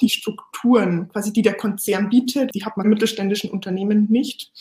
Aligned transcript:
die 0.00 0.08
Strukturen, 0.08 1.08
quasi 1.08 1.32
die 1.32 1.42
der 1.42 1.54
Konzern 1.54 2.08
bietet, 2.08 2.54
die 2.54 2.64
hat 2.64 2.76
man 2.76 2.88
mittelständischen 2.88 3.50
Unternehmen 3.50 4.06
nicht. 4.10 4.52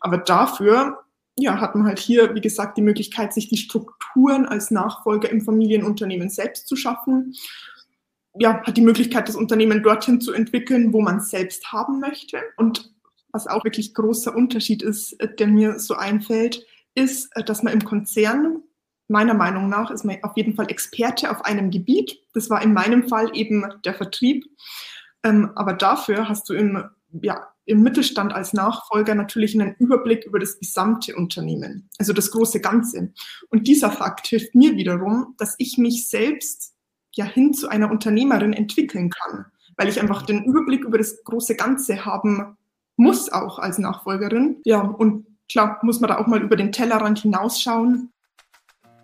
Aber 0.00 0.18
dafür 0.18 0.98
ja, 1.38 1.60
hat 1.60 1.74
man 1.74 1.86
halt 1.86 1.98
hier, 1.98 2.34
wie 2.34 2.40
gesagt, 2.40 2.76
die 2.76 2.82
Möglichkeit, 2.82 3.32
sich 3.32 3.48
die 3.48 3.56
Strukturen 3.56 4.46
als 4.46 4.70
Nachfolger 4.70 5.30
im 5.30 5.40
Familienunternehmen 5.40 6.28
selbst 6.28 6.66
zu 6.66 6.76
schaffen. 6.76 7.34
Ja, 8.38 8.62
hat 8.62 8.76
die 8.76 8.82
Möglichkeit, 8.82 9.28
das 9.28 9.36
Unternehmen 9.36 9.82
dorthin 9.82 10.20
zu 10.20 10.32
entwickeln, 10.32 10.92
wo 10.92 11.00
man 11.00 11.20
selbst 11.20 11.72
haben 11.72 12.00
möchte. 12.00 12.38
Und 12.56 12.92
was 13.32 13.46
auch 13.46 13.64
wirklich 13.64 13.94
großer 13.94 14.34
Unterschied 14.34 14.82
ist, 14.82 15.12
äh, 15.20 15.34
der 15.34 15.48
mir 15.48 15.78
so 15.78 15.94
einfällt, 15.94 16.64
ist, 16.94 17.30
äh, 17.36 17.44
dass 17.44 17.62
man 17.62 17.72
im 17.72 17.84
Konzern, 17.84 18.62
meiner 19.10 19.34
Meinung 19.34 19.68
nach, 19.68 19.90
ist 19.90 20.04
man 20.04 20.22
auf 20.22 20.36
jeden 20.36 20.54
Fall 20.54 20.70
Experte 20.70 21.30
auf 21.30 21.44
einem 21.44 21.70
Gebiet. 21.70 22.18
Das 22.32 22.48
war 22.50 22.62
in 22.62 22.72
meinem 22.72 23.08
Fall 23.08 23.30
eben 23.34 23.64
der 23.84 23.94
Vertrieb. 23.94 24.44
Ähm, 25.22 25.50
aber 25.54 25.74
dafür 25.74 26.28
hast 26.28 26.48
du 26.48 26.54
im, 26.54 26.82
ja, 27.22 27.48
im 27.66 27.82
Mittelstand 27.82 28.32
als 28.32 28.52
Nachfolger 28.52 29.14
natürlich 29.14 29.54
einen 29.54 29.74
Überblick 29.78 30.24
über 30.24 30.38
das 30.38 30.58
gesamte 30.58 31.14
Unternehmen, 31.14 31.88
also 31.98 32.12
das 32.12 32.30
große 32.30 32.60
Ganze. 32.60 33.12
Und 33.50 33.68
dieser 33.68 33.90
Fakt 33.90 34.26
hilft 34.26 34.54
mir 34.54 34.76
wiederum, 34.76 35.34
dass 35.38 35.54
ich 35.58 35.78
mich 35.78 36.08
selbst 36.08 36.74
ja 37.12 37.24
hin 37.24 37.52
zu 37.52 37.68
einer 37.68 37.90
Unternehmerin 37.90 38.52
entwickeln 38.52 39.10
kann, 39.10 39.46
weil 39.76 39.88
ich 39.88 40.00
einfach 40.00 40.22
den 40.22 40.44
Überblick 40.44 40.84
über 40.84 40.98
das 40.98 41.22
große 41.24 41.54
Ganze 41.56 42.04
haben 42.04 42.56
muss 43.00 43.32
auch 43.32 43.58
als 43.58 43.78
Nachfolgerin. 43.78 44.60
Ja, 44.64 44.82
und 44.82 45.26
klar 45.50 45.78
muss 45.82 46.00
man 46.00 46.08
da 46.08 46.18
auch 46.18 46.26
mal 46.26 46.42
über 46.42 46.56
den 46.56 46.70
Tellerrand 46.70 47.20
hinausschauen. 47.20 48.12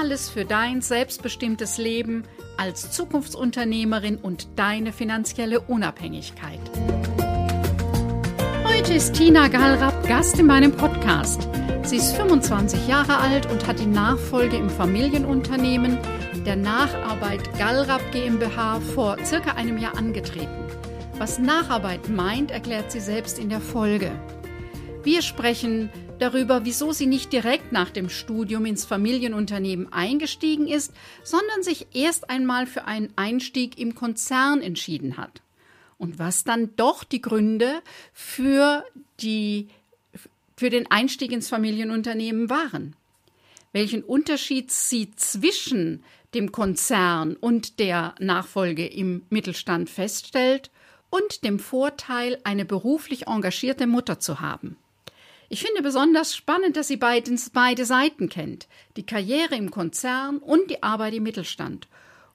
Alles 0.00 0.30
für 0.30 0.46
dein 0.46 0.80
selbstbestimmtes 0.80 1.76
Leben 1.76 2.24
als 2.56 2.90
Zukunftsunternehmerin 2.90 4.16
und 4.16 4.48
deine 4.56 4.94
finanzielle 4.94 5.60
Unabhängigkeit. 5.60 6.58
Heute 8.64 8.94
ist 8.94 9.12
Tina 9.12 9.48
Gallrapp 9.48 10.08
Gast 10.08 10.38
in 10.38 10.46
meinem 10.46 10.72
Podcast. 10.72 11.46
Sie 11.82 11.96
ist 11.96 12.16
25 12.16 12.88
Jahre 12.88 13.18
alt 13.18 13.44
und 13.50 13.66
hat 13.66 13.78
die 13.78 13.84
Nachfolge 13.84 14.56
im 14.56 14.70
Familienunternehmen 14.70 15.98
der 16.46 16.56
Nacharbeit 16.56 17.58
Gallrapp 17.58 18.00
GmbH 18.10 18.80
vor 18.80 19.18
circa 19.22 19.52
einem 19.56 19.76
Jahr 19.76 19.98
angetreten. 19.98 20.64
Was 21.18 21.38
Nacharbeit 21.38 22.08
meint, 22.08 22.50
erklärt 22.50 22.90
sie 22.90 23.00
selbst 23.00 23.38
in 23.38 23.50
der 23.50 23.60
Folge. 23.60 24.12
Wir 25.02 25.20
sprechen 25.20 25.90
darüber, 26.20 26.64
wieso 26.64 26.92
sie 26.92 27.06
nicht 27.06 27.32
direkt 27.32 27.72
nach 27.72 27.90
dem 27.90 28.08
Studium 28.08 28.66
ins 28.66 28.84
Familienunternehmen 28.84 29.92
eingestiegen 29.92 30.68
ist, 30.68 30.92
sondern 31.24 31.62
sich 31.62 31.86
erst 31.92 32.30
einmal 32.30 32.66
für 32.66 32.84
einen 32.84 33.12
Einstieg 33.16 33.78
im 33.78 33.94
Konzern 33.94 34.60
entschieden 34.60 35.16
hat. 35.16 35.42
Und 35.98 36.18
was 36.18 36.44
dann 36.44 36.74
doch 36.76 37.04
die 37.04 37.20
Gründe 37.20 37.82
für, 38.12 38.84
die, 39.20 39.68
für 40.56 40.70
den 40.70 40.90
Einstieg 40.90 41.32
ins 41.32 41.48
Familienunternehmen 41.48 42.48
waren. 42.48 42.96
Welchen 43.72 44.02
Unterschied 44.02 44.70
sie 44.70 45.10
zwischen 45.16 46.02
dem 46.34 46.52
Konzern 46.52 47.36
und 47.36 47.78
der 47.78 48.14
Nachfolge 48.18 48.86
im 48.86 49.22
Mittelstand 49.30 49.90
feststellt 49.90 50.70
und 51.10 51.44
dem 51.44 51.58
Vorteil, 51.58 52.38
eine 52.44 52.64
beruflich 52.64 53.26
engagierte 53.26 53.86
Mutter 53.86 54.20
zu 54.20 54.40
haben. 54.40 54.76
Ich 55.52 55.62
finde 55.62 55.82
besonders 55.82 56.36
spannend, 56.36 56.76
dass 56.76 56.86
sie 56.86 56.96
beide, 56.96 57.36
beide 57.52 57.84
Seiten 57.84 58.28
kennt, 58.28 58.68
die 58.96 59.04
Karriere 59.04 59.56
im 59.56 59.72
Konzern 59.72 60.38
und 60.38 60.70
die 60.70 60.84
Arbeit 60.84 61.12
im 61.14 61.24
Mittelstand. 61.24 61.88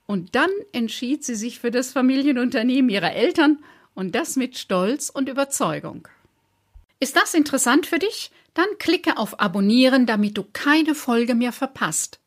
Und 0.06 0.36
dann 0.36 0.50
entschied 0.74 1.24
sie 1.24 1.36
sich 1.36 1.60
für 1.60 1.72
das 1.72 1.94
Familienunternehmen 1.94 2.90
ihrer 2.90 3.14
Eltern 3.14 3.64
und 3.94 4.16
das 4.16 4.36
mit 4.36 4.58
Stolz 4.58 5.10
und 5.10 5.30
Überzeugung. 5.30 6.10
Ist 7.00 7.16
das 7.16 7.34
interessant 7.34 7.86
für 7.86 8.00
dich? 8.00 8.32
Dann 8.54 8.68
klicke 8.80 9.18
auf 9.18 9.40
Abonnieren, 9.40 10.06
damit 10.06 10.38
du 10.38 10.44
keine 10.52 10.94
Folge 10.94 11.36
mehr 11.36 11.54
verpasst. 11.54 12.20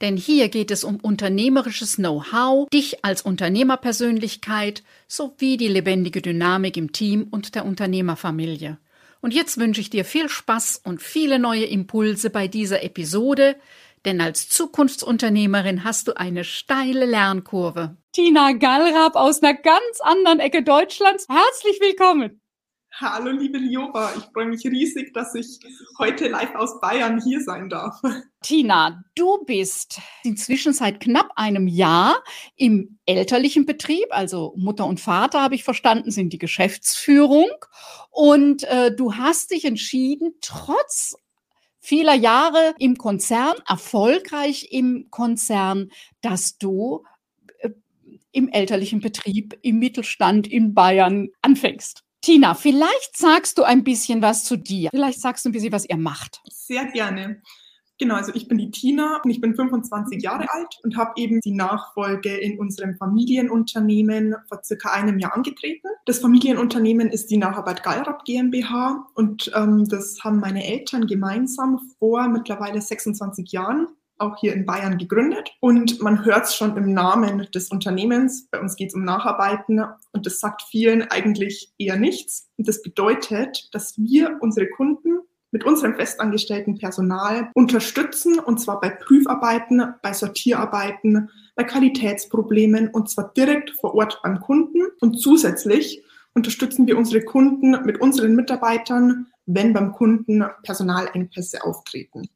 Denn 0.00 0.16
hier 0.16 0.48
geht 0.48 0.70
es 0.70 0.82
um 0.82 0.96
unternehmerisches 0.96 1.96
Know-how, 1.96 2.70
dich 2.70 3.04
als 3.04 3.20
Unternehmerpersönlichkeit 3.20 4.82
sowie 5.08 5.58
die 5.58 5.68
lebendige 5.68 6.22
Dynamik 6.22 6.78
im 6.78 6.92
Team 6.92 7.28
und 7.30 7.54
der 7.54 7.66
Unternehmerfamilie. 7.66 8.78
Und 9.22 9.32
jetzt 9.32 9.58
wünsche 9.58 9.80
ich 9.80 9.88
dir 9.88 10.04
viel 10.04 10.28
Spaß 10.28 10.82
und 10.84 11.00
viele 11.00 11.38
neue 11.38 11.64
Impulse 11.64 12.28
bei 12.28 12.48
dieser 12.48 12.82
Episode, 12.82 13.56
denn 14.04 14.20
als 14.20 14.48
Zukunftsunternehmerin 14.48 15.84
hast 15.84 16.08
du 16.08 16.16
eine 16.16 16.42
steile 16.42 17.06
Lernkurve. 17.06 17.96
Tina 18.10 18.52
Gallrab 18.52 19.14
aus 19.14 19.40
einer 19.40 19.54
ganz 19.54 20.00
anderen 20.00 20.40
Ecke 20.40 20.64
Deutschlands, 20.64 21.26
herzlich 21.30 21.80
willkommen. 21.80 22.41
Hallo, 22.94 23.30
liebe 23.30 23.56
Lioba. 23.56 24.12
Ich 24.18 24.24
freue 24.34 24.46
mich 24.46 24.66
riesig, 24.66 25.14
dass 25.14 25.34
ich 25.34 25.58
heute 25.98 26.28
live 26.28 26.54
aus 26.54 26.78
Bayern 26.78 27.22
hier 27.22 27.40
sein 27.40 27.70
darf. 27.70 27.98
Tina, 28.42 29.02
du 29.14 29.42
bist 29.46 29.98
inzwischen 30.24 30.74
seit 30.74 31.00
knapp 31.00 31.30
einem 31.36 31.68
Jahr 31.68 32.22
im 32.54 32.98
elterlichen 33.06 33.64
Betrieb, 33.64 34.06
also 34.10 34.52
Mutter 34.58 34.84
und 34.84 35.00
Vater, 35.00 35.40
habe 35.40 35.54
ich 35.54 35.64
verstanden, 35.64 36.10
sind 36.10 36.34
die 36.34 36.38
Geschäftsführung. 36.38 37.48
Und 38.10 38.64
äh, 38.64 38.94
du 38.94 39.14
hast 39.14 39.52
dich 39.52 39.64
entschieden, 39.64 40.34
trotz 40.42 41.14
vieler 41.80 42.14
Jahre 42.14 42.74
im 42.78 42.98
Konzern, 42.98 43.54
erfolgreich 43.66 44.68
im 44.70 45.06
Konzern, 45.08 45.88
dass 46.20 46.58
du 46.58 47.04
äh, 47.60 47.70
im 48.32 48.50
elterlichen 48.50 49.00
Betrieb, 49.00 49.58
im 49.62 49.78
Mittelstand 49.78 50.46
in 50.46 50.74
Bayern 50.74 51.28
anfängst. 51.40 52.04
Tina, 52.22 52.54
vielleicht 52.54 53.16
sagst 53.16 53.58
du 53.58 53.64
ein 53.64 53.82
bisschen 53.82 54.22
was 54.22 54.44
zu 54.44 54.56
dir. 54.56 54.90
Vielleicht 54.90 55.20
sagst 55.20 55.44
du 55.44 55.48
ein 55.48 55.52
bisschen, 55.52 55.72
was 55.72 55.88
ihr 55.88 55.96
macht. 55.96 56.40
Sehr 56.48 56.86
gerne. 56.86 57.42
Genau, 57.98 58.14
also 58.14 58.32
ich 58.34 58.48
bin 58.48 58.58
die 58.58 58.70
Tina 58.70 59.20
und 59.22 59.30
ich 59.30 59.40
bin 59.40 59.54
25 59.54 60.22
Jahre 60.22 60.46
alt 60.50 60.78
und 60.82 60.96
habe 60.96 61.12
eben 61.16 61.40
die 61.40 61.52
Nachfolge 61.52 62.36
in 62.36 62.58
unserem 62.58 62.96
Familienunternehmen 62.96 64.34
vor 64.48 64.60
circa 64.64 64.90
einem 64.90 65.18
Jahr 65.18 65.34
angetreten. 65.34 65.88
Das 66.06 66.18
Familienunternehmen 66.18 67.10
ist 67.10 67.30
die 67.30 67.36
Nacharbeit 67.36 67.82
Gallrapp 67.82 68.24
GmbH 68.24 69.06
und 69.14 69.52
ähm, 69.54 69.88
das 69.88 70.18
haben 70.24 70.40
meine 70.40 70.64
Eltern 70.64 71.06
gemeinsam 71.06 71.78
vor 71.98 72.28
mittlerweile 72.28 72.80
26 72.80 73.52
Jahren 73.52 73.86
auch 74.22 74.38
hier 74.38 74.54
in 74.54 74.64
Bayern 74.64 74.96
gegründet. 74.98 75.50
Und 75.60 76.00
man 76.00 76.24
hört 76.24 76.44
es 76.46 76.54
schon 76.54 76.76
im 76.76 76.94
Namen 76.94 77.48
des 77.54 77.68
Unternehmens. 77.70 78.48
Bei 78.50 78.60
uns 78.60 78.76
geht 78.76 78.88
es 78.88 78.94
um 78.94 79.04
Nacharbeiten 79.04 79.84
und 80.12 80.26
das 80.26 80.40
sagt 80.40 80.62
vielen 80.62 81.02
eigentlich 81.02 81.72
eher 81.78 81.96
nichts. 81.96 82.48
Und 82.56 82.68
das 82.68 82.82
bedeutet, 82.82 83.68
dass 83.72 83.98
wir 83.98 84.38
unsere 84.40 84.68
Kunden 84.68 85.18
mit 85.52 85.64
unserem 85.64 85.94
festangestellten 85.94 86.78
Personal 86.78 87.50
unterstützen, 87.54 88.38
und 88.38 88.58
zwar 88.58 88.80
bei 88.80 88.88
Prüfarbeiten, 88.88 89.94
bei 90.02 90.14
Sortierarbeiten, 90.14 91.28
bei 91.54 91.64
Qualitätsproblemen, 91.64 92.88
und 92.88 93.10
zwar 93.10 93.32
direkt 93.34 93.70
vor 93.70 93.94
Ort 93.94 94.18
beim 94.22 94.40
Kunden. 94.40 94.80
Und 95.00 95.20
zusätzlich 95.20 96.02
unterstützen 96.34 96.86
wir 96.86 96.96
unsere 96.96 97.22
Kunden 97.22 97.84
mit 97.84 98.00
unseren 98.00 98.34
Mitarbeitern, 98.34 99.26
wenn 99.44 99.74
beim 99.74 99.92
Kunden 99.92 100.42
Personalengpässe 100.62 101.62
auftreten. 101.62 102.30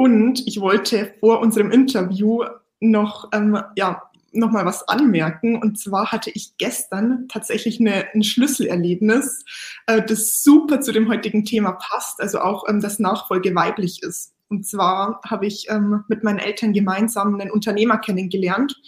Und 0.00 0.46
ich 0.46 0.62
wollte 0.62 1.12
vor 1.20 1.40
unserem 1.40 1.70
Interview 1.70 2.42
noch, 2.80 3.28
ähm, 3.34 3.62
ja, 3.76 4.04
noch 4.32 4.50
mal 4.50 4.64
was 4.64 4.88
anmerken. 4.88 5.60
Und 5.60 5.78
zwar 5.78 6.10
hatte 6.10 6.30
ich 6.30 6.56
gestern 6.56 7.28
tatsächlich 7.28 7.80
eine, 7.80 8.06
ein 8.14 8.22
Schlüsselerlebnis, 8.22 9.44
äh, 9.86 10.00
das 10.00 10.42
super 10.42 10.80
zu 10.80 10.92
dem 10.92 11.10
heutigen 11.10 11.44
Thema 11.44 11.72
passt, 11.72 12.18
also 12.18 12.40
auch, 12.40 12.66
ähm, 12.66 12.80
dass 12.80 12.98
Nachfolge 12.98 13.54
weiblich 13.54 14.02
ist. 14.02 14.32
Und 14.48 14.66
zwar 14.66 15.20
habe 15.22 15.44
ich 15.44 15.66
ähm, 15.68 16.02
mit 16.08 16.24
meinen 16.24 16.38
Eltern 16.38 16.72
gemeinsam 16.72 17.38
einen 17.38 17.50
Unternehmer 17.50 17.98
kennengelernt, 17.98 18.80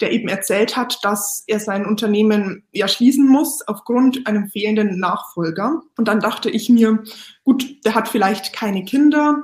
der 0.00 0.12
eben 0.12 0.28
erzählt 0.28 0.78
hat, 0.78 1.04
dass 1.04 1.44
er 1.46 1.60
sein 1.60 1.84
Unternehmen 1.84 2.64
ja 2.72 2.88
schließen 2.88 3.28
muss 3.28 3.68
aufgrund 3.68 4.26
einem 4.26 4.48
fehlenden 4.48 4.98
Nachfolger. 4.98 5.82
Und 5.98 6.08
dann 6.08 6.20
dachte 6.20 6.48
ich 6.48 6.70
mir, 6.70 7.04
gut, 7.44 7.84
der 7.84 7.94
hat 7.94 8.08
vielleicht 8.08 8.54
keine 8.54 8.86
Kinder, 8.86 9.42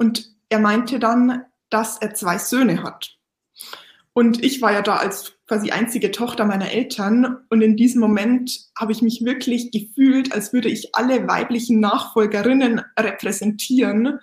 und 0.00 0.34
er 0.48 0.60
meinte 0.60 0.98
dann, 0.98 1.44
dass 1.68 1.98
er 1.98 2.14
zwei 2.14 2.38
Söhne 2.38 2.82
hat. 2.82 3.18
Und 4.14 4.42
ich 4.42 4.60
war 4.62 4.72
ja 4.72 4.82
da 4.82 4.96
als 4.96 5.34
quasi 5.46 5.70
einzige 5.70 6.10
Tochter 6.10 6.46
meiner 6.46 6.70
Eltern 6.72 7.36
und 7.50 7.60
in 7.60 7.76
diesem 7.76 8.00
Moment 8.00 8.70
habe 8.76 8.92
ich 8.92 9.02
mich 9.02 9.24
wirklich 9.24 9.70
gefühlt, 9.70 10.32
als 10.32 10.52
würde 10.52 10.68
ich 10.68 10.94
alle 10.94 11.28
weiblichen 11.28 11.80
Nachfolgerinnen 11.80 12.80
repräsentieren. 12.98 14.18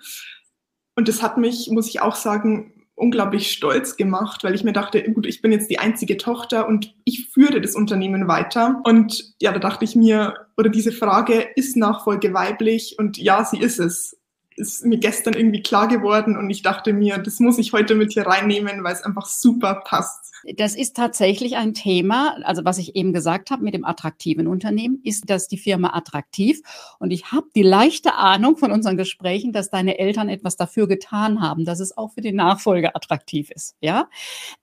Und 0.96 1.08
das 1.08 1.22
hat 1.22 1.38
mich, 1.38 1.70
muss 1.70 1.88
ich 1.88 2.02
auch 2.02 2.16
sagen, 2.16 2.74
unglaublich 2.96 3.52
stolz 3.52 3.96
gemacht, 3.96 4.42
weil 4.42 4.56
ich 4.56 4.64
mir 4.64 4.72
dachte, 4.72 5.00
gut, 5.12 5.26
ich 5.26 5.40
bin 5.40 5.52
jetzt 5.52 5.70
die 5.70 5.78
einzige 5.78 6.16
Tochter 6.16 6.66
und 6.66 6.94
ich 7.04 7.28
führe 7.28 7.60
das 7.60 7.76
Unternehmen 7.76 8.26
weiter. 8.26 8.82
Und 8.84 9.34
ja, 9.40 9.52
da 9.52 9.60
dachte 9.60 9.84
ich 9.84 9.94
mir, 9.94 10.48
oder 10.56 10.70
diese 10.70 10.90
Frage, 10.90 11.46
ist 11.54 11.76
Nachfolge 11.76 12.34
weiblich? 12.34 12.96
Und 12.98 13.16
ja, 13.16 13.44
sie 13.44 13.60
ist 13.60 13.78
es 13.78 14.17
ist 14.58 14.84
mir 14.84 14.98
gestern 14.98 15.34
irgendwie 15.34 15.62
klar 15.62 15.88
geworden 15.88 16.36
und 16.36 16.50
ich 16.50 16.62
dachte 16.62 16.92
mir, 16.92 17.18
das 17.18 17.40
muss 17.40 17.58
ich 17.58 17.72
heute 17.72 17.94
mit 17.94 18.12
hier 18.12 18.26
reinnehmen, 18.26 18.84
weil 18.84 18.92
es 18.92 19.02
einfach 19.02 19.26
super 19.26 19.82
passt. 19.84 20.32
Das 20.56 20.74
ist 20.74 20.96
tatsächlich 20.96 21.56
ein 21.56 21.74
Thema, 21.74 22.36
also 22.44 22.64
was 22.64 22.78
ich 22.78 22.96
eben 22.96 23.12
gesagt 23.12 23.50
habe 23.50 23.64
mit 23.64 23.74
dem 23.74 23.84
attraktiven 23.84 24.46
Unternehmen, 24.46 25.00
ist 25.02 25.28
das 25.28 25.48
die 25.48 25.58
Firma 25.58 25.94
attraktiv? 25.94 26.60
Und 26.98 27.10
ich 27.10 27.32
habe 27.32 27.46
die 27.54 27.62
leichte 27.62 28.14
Ahnung 28.14 28.56
von 28.56 28.72
unseren 28.72 28.96
Gesprächen, 28.96 29.52
dass 29.52 29.70
deine 29.70 29.98
Eltern 29.98 30.28
etwas 30.28 30.56
dafür 30.56 30.86
getan 30.86 31.40
haben, 31.40 31.64
dass 31.64 31.80
es 31.80 31.96
auch 31.96 32.12
für 32.12 32.20
die 32.20 32.32
Nachfolge 32.32 32.94
attraktiv 32.94 33.50
ist. 33.50 33.76
Ja, 33.80 34.08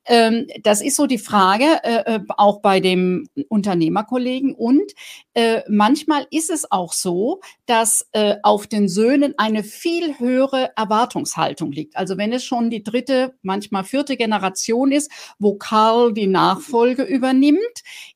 ähm, 0.05 0.47
das 0.63 0.81
ist 0.81 0.95
so 0.95 1.07
die 1.07 1.17
Frage 1.17 1.65
äh, 1.83 2.15
äh 2.15 2.19
auch 2.37 2.61
bei 2.61 2.79
dem 2.79 3.27
Unternehmerkollegen 3.49 4.53
und 4.55 4.91
äh, 5.33 5.61
manchmal 5.69 6.25
ist 6.31 6.49
es 6.49 6.71
auch 6.71 6.93
so, 6.93 7.41
dass 7.65 8.09
auf 8.43 8.67
den 8.67 8.87
Söhnen 8.87 9.33
eine 9.37 9.63
viel 9.63 10.17
höhere 10.19 10.71
Erwartungshaltung 10.75 11.71
liegt. 11.71 11.95
Also 11.95 12.17
wenn 12.17 12.31
es 12.31 12.43
schon 12.43 12.69
die 12.69 12.83
dritte, 12.83 13.35
manchmal 13.41 13.83
vierte 13.83 14.17
Generation 14.17 14.91
ist, 14.91 15.11
wo 15.39 15.55
Karl 15.65 16.13
die 16.13 16.27
Nachfolge 16.27 17.01
übernimmt, 17.01 17.59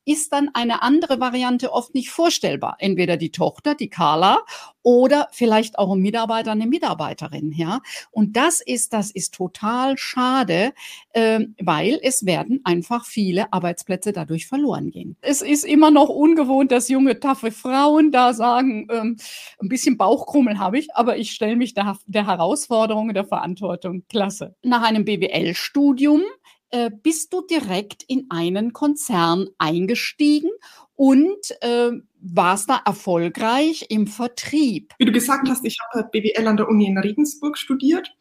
ist 0.04 0.32
dann 0.32 0.50
eine 0.54 0.82
andere 0.82 1.18
Variante 1.18 1.72
oft 1.72 1.94
nicht 1.94 2.10
vorstellbar. 2.10 2.76
Entweder 2.78 3.16
die 3.16 3.32
Tochter, 3.32 3.74
die 3.74 3.90
Carla, 3.90 4.44
oder 4.82 5.28
vielleicht 5.32 5.78
auch 5.78 5.92
ein 5.92 6.00
Mitarbeiter, 6.00 6.52
eine 6.52 6.66
Mitarbeiterin, 6.66 7.52
ja. 7.52 7.80
Und 8.12 8.36
das 8.36 8.60
ist, 8.60 8.92
das 8.92 9.10
ist 9.10 9.34
total 9.34 9.98
schade, 9.98 10.72
äh, 11.12 11.40
weil 11.60 11.98
es 12.02 12.24
werden 12.24 12.60
einfach 12.64 13.04
viele 13.04 13.52
Arbeitsplätze 13.52 14.12
dadurch 14.12 14.46
verloren 14.46 14.90
gehen. 14.90 15.16
Es 15.20 15.42
ist 15.42 15.64
immer 15.64 15.90
noch 15.90 16.08
ungewohnt, 16.08 16.70
dass 16.70 16.88
junge, 16.88 17.20
taffe 17.20 17.50
Frauen 17.50 18.12
da 18.12 18.32
sagen, 18.32 18.86
ähm, 18.90 19.16
ein 19.60 19.68
bisschen 19.68 19.96
Bauchkrummel 19.98 20.58
habe 20.58 20.78
ich, 20.78 20.94
aber 20.94 21.18
ich 21.18 21.32
stelle 21.32 21.56
mich 21.56 21.74
der, 21.74 21.98
der 22.06 22.26
Herausforderung, 22.26 23.12
der 23.12 23.24
Verantwortung 23.24 24.04
klasse. 24.08 24.54
Nach 24.62 24.82
einem 24.82 25.04
BWL-Studium 25.04 26.22
äh, 26.70 26.90
bist 26.90 27.32
du 27.32 27.42
direkt 27.42 28.02
in 28.04 28.26
einen 28.30 28.72
Konzern 28.72 29.48
eingestiegen 29.58 30.50
und 30.96 31.50
äh, 31.62 31.92
warst 32.20 32.68
da 32.68 32.80
erfolgreich 32.84 33.86
im 33.88 34.06
Vertrieb. 34.06 34.92
Wie 34.98 35.06
du 35.06 35.12
gesagt 35.12 35.48
hast, 35.48 35.64
ich 35.64 35.78
habe 35.92 36.08
BWL 36.10 36.46
an 36.46 36.56
der 36.56 36.68
Uni 36.68 36.86
in 36.86 36.98
Regensburg 36.98 37.56
studiert 37.56 38.12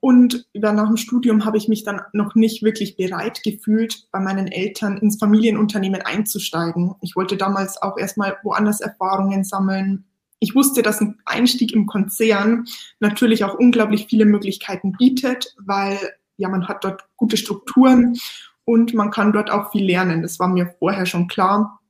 und 0.00 0.46
nach 0.54 0.86
dem 0.86 0.96
Studium 0.96 1.44
habe 1.44 1.56
ich 1.56 1.68
mich 1.68 1.84
dann 1.84 2.00
noch 2.12 2.34
nicht 2.34 2.62
wirklich 2.62 2.96
bereit 2.96 3.42
gefühlt, 3.42 4.08
bei 4.12 4.20
meinen 4.20 4.46
Eltern 4.46 4.98
ins 4.98 5.18
Familienunternehmen 5.18 6.02
einzusteigen. 6.02 6.94
Ich 7.00 7.16
wollte 7.16 7.36
damals 7.36 7.80
auch 7.82 7.98
erstmal 7.98 8.36
woanders 8.42 8.80
Erfahrungen 8.80 9.42
sammeln. 9.42 10.04
Ich 10.38 10.54
wusste, 10.54 10.82
dass 10.82 11.00
ein 11.00 11.18
Einstieg 11.24 11.72
im 11.72 11.86
Konzern 11.86 12.66
natürlich 13.00 13.42
auch 13.42 13.54
unglaublich 13.54 14.06
viele 14.08 14.26
Möglichkeiten 14.26 14.92
bietet, 14.92 15.54
weil 15.58 15.98
ja, 16.36 16.48
man 16.48 16.68
hat 16.68 16.84
dort 16.84 17.04
gute 17.16 17.36
Strukturen 17.36 18.16
und 18.64 18.94
man 18.94 19.10
kann 19.10 19.32
dort 19.32 19.50
auch 19.50 19.70
viel 19.70 19.84
lernen. 19.84 20.22
Das 20.22 20.38
war 20.38 20.48
mir 20.48 20.74
vorher 20.78 21.06
schon 21.06 21.28
klar. 21.28 21.80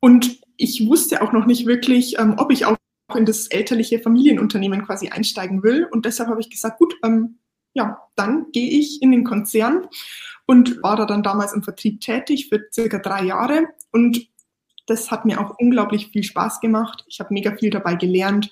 Und 0.00 0.40
ich 0.56 0.86
wusste 0.86 1.22
auch 1.22 1.32
noch 1.32 1.46
nicht 1.46 1.66
wirklich, 1.66 2.18
ähm, 2.18 2.34
ob 2.38 2.52
ich 2.52 2.66
auch 2.66 2.76
in 3.14 3.26
das 3.26 3.48
elterliche 3.48 3.98
Familienunternehmen 3.98 4.84
quasi 4.84 5.08
einsteigen 5.08 5.62
will. 5.62 5.86
Und 5.90 6.06
deshalb 6.06 6.28
habe 6.28 6.40
ich 6.40 6.50
gesagt, 6.50 6.78
gut, 6.78 6.94
ähm, 7.02 7.38
ja, 7.72 7.98
dann 8.16 8.50
gehe 8.52 8.70
ich 8.78 9.02
in 9.02 9.10
den 9.10 9.24
Konzern 9.24 9.86
und 10.46 10.82
war 10.82 10.96
da 10.96 11.06
dann 11.06 11.22
damals 11.22 11.52
im 11.52 11.62
Vertrieb 11.62 12.00
tätig 12.00 12.48
für 12.48 12.60
circa 12.72 12.98
drei 12.98 13.24
Jahre. 13.24 13.68
Und 13.92 14.28
das 14.86 15.10
hat 15.10 15.24
mir 15.24 15.40
auch 15.40 15.54
unglaublich 15.58 16.08
viel 16.08 16.24
Spaß 16.24 16.60
gemacht. 16.60 17.04
Ich 17.08 17.20
habe 17.20 17.32
mega 17.32 17.56
viel 17.56 17.70
dabei 17.70 17.94
gelernt, 17.94 18.50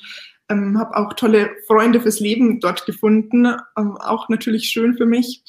ähm, 0.48 0.78
habe 0.78 0.96
auch 0.96 1.14
tolle 1.14 1.50
Freunde 1.66 2.00
fürs 2.00 2.20
Leben 2.20 2.60
dort 2.60 2.86
gefunden, 2.86 3.46
ähm, 3.76 3.96
auch 3.96 4.28
natürlich 4.28 4.68
schön 4.68 4.96
für 4.96 5.06
mich. 5.06 5.42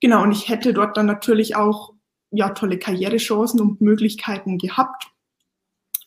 Genau, 0.00 0.22
und 0.22 0.32
ich 0.32 0.48
hätte 0.48 0.72
dort 0.72 0.96
dann 0.96 1.06
natürlich 1.06 1.56
auch 1.56 1.94
ja, 2.30 2.50
tolle 2.50 2.78
Karrierechancen 2.78 3.60
und 3.60 3.80
Möglichkeiten 3.80 4.58
gehabt. 4.58 5.06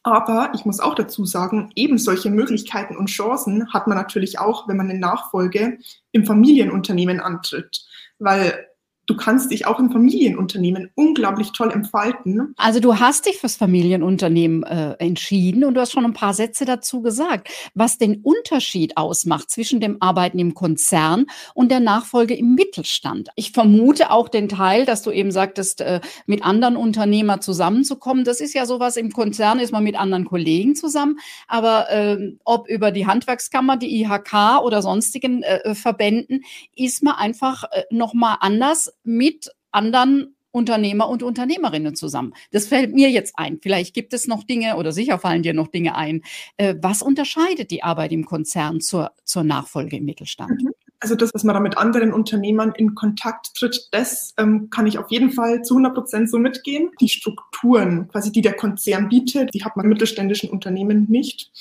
Aber 0.03 0.51
ich 0.55 0.65
muss 0.65 0.79
auch 0.79 0.95
dazu 0.95 1.25
sagen, 1.25 1.71
eben 1.75 1.97
solche 1.97 2.29
Möglichkeiten 2.29 2.95
und 2.95 3.07
Chancen 3.07 3.73
hat 3.73 3.87
man 3.87 3.97
natürlich 3.97 4.39
auch, 4.39 4.67
wenn 4.67 4.77
man 4.77 4.89
eine 4.89 4.99
Nachfolge 4.99 5.79
im 6.11 6.25
Familienunternehmen 6.25 7.19
antritt. 7.19 7.85
Weil 8.19 8.66
du 9.07 9.15
kannst 9.15 9.51
dich 9.51 9.65
auch 9.65 9.79
im 9.79 9.89
Familienunternehmen 9.89 10.91
unglaublich 10.95 11.53
toll 11.53 11.71
entfalten. 11.71 12.53
Also 12.57 12.79
du 12.79 12.99
hast 12.99 13.25
dich 13.25 13.37
fürs 13.37 13.55
Familienunternehmen 13.55 14.63
äh, 14.63 14.95
entschieden 14.99 15.63
und 15.63 15.73
du 15.73 15.81
hast 15.81 15.93
schon 15.93 16.05
ein 16.05 16.13
paar 16.13 16.33
Sätze 16.33 16.65
dazu 16.65 17.01
gesagt, 17.01 17.49
was 17.73 17.97
den 17.97 18.21
Unterschied 18.21 18.97
ausmacht 18.97 19.49
zwischen 19.49 19.79
dem 19.79 20.01
Arbeiten 20.01 20.39
im 20.39 20.53
Konzern 20.53 21.25
und 21.53 21.71
der 21.71 21.79
Nachfolge 21.79 22.35
im 22.35 22.53
Mittelstand. 22.53 23.29
Ich 23.35 23.53
vermute 23.53 24.11
auch 24.11 24.27
den 24.27 24.49
Teil, 24.49 24.85
dass 24.85 25.03
du 25.03 25.11
eben 25.11 25.31
sagtest, 25.31 25.81
äh, 25.81 26.01
mit 26.25 26.43
anderen 26.43 26.75
Unternehmern 26.75 27.41
zusammenzukommen. 27.41 28.25
Das 28.25 28.41
ist 28.41 28.53
ja 28.53 28.65
sowas, 28.65 28.97
im 28.97 29.11
Konzern 29.11 29.59
ist 29.59 29.71
man 29.71 29.85
mit 29.85 29.97
anderen 29.97 30.25
Kollegen 30.25 30.75
zusammen, 30.75 31.17
aber 31.47 31.89
äh, 31.89 32.35
ob 32.43 32.67
über 32.67 32.91
die 32.91 33.07
Handwerkskammer, 33.07 33.77
die 33.77 34.01
IHK 34.01 34.61
oder 34.61 34.81
sonstigen 34.81 35.43
äh, 35.43 35.73
Verbänden, 35.75 36.43
ist 36.75 37.03
man 37.03 37.15
einfach 37.15 37.63
äh, 37.71 37.83
nochmal 37.89 38.37
anders 38.41 38.91
mit 39.07 39.49
anderen 39.71 40.35
Unternehmer 40.51 41.07
und 41.07 41.23
Unternehmerinnen 41.23 41.95
zusammen. 41.95 42.33
Das 42.51 42.67
fällt 42.67 42.93
mir 42.93 43.09
jetzt 43.09 43.33
ein. 43.37 43.59
Vielleicht 43.61 43.93
gibt 43.93 44.13
es 44.13 44.27
noch 44.27 44.43
Dinge 44.43 44.77
oder 44.77 44.91
sicher 44.91 45.19
fallen 45.19 45.43
dir 45.43 45.53
noch 45.53 45.67
Dinge 45.67 45.95
ein. 45.95 46.23
Äh, 46.57 46.75
was 46.81 47.01
unterscheidet 47.01 47.69
die 47.69 47.83
Arbeit 47.83 48.11
im 48.11 48.25
Konzern 48.25 48.81
zur, 48.81 49.11
zur 49.23 49.43
Nachfolge 49.43 49.97
im 49.97 50.05
Mittelstand? 50.05 50.61
Mhm. 50.63 50.71
Also 50.99 51.13
das, 51.13 51.31
was 51.33 51.43
man 51.43 51.53
da 51.53 51.59
mit 51.59 51.77
anderen 51.77 52.11
Unternehmern 52.11 52.73
in 52.75 52.95
Kontakt 52.95 53.53
tritt, 53.55 53.89
das 53.91 54.33
ähm, 54.37 54.71
kann 54.71 54.87
ich 54.87 54.97
auf 54.97 55.11
jeden 55.11 55.31
Fall 55.31 55.61
zu 55.61 55.75
100 55.75 55.93
Prozent 55.93 56.29
so 56.29 56.39
mitgehen. 56.39 56.89
Die 56.99 57.09
Strukturen, 57.09 58.07
quasi 58.07 58.31
die 58.31 58.41
der 58.41 58.53
Konzern 58.53 59.07
bietet, 59.07 59.53
die 59.53 59.63
hat 59.63 59.77
man 59.77 59.87
mittelständischen 59.87 60.49
Unternehmen 60.49 61.05
nicht. 61.07 61.51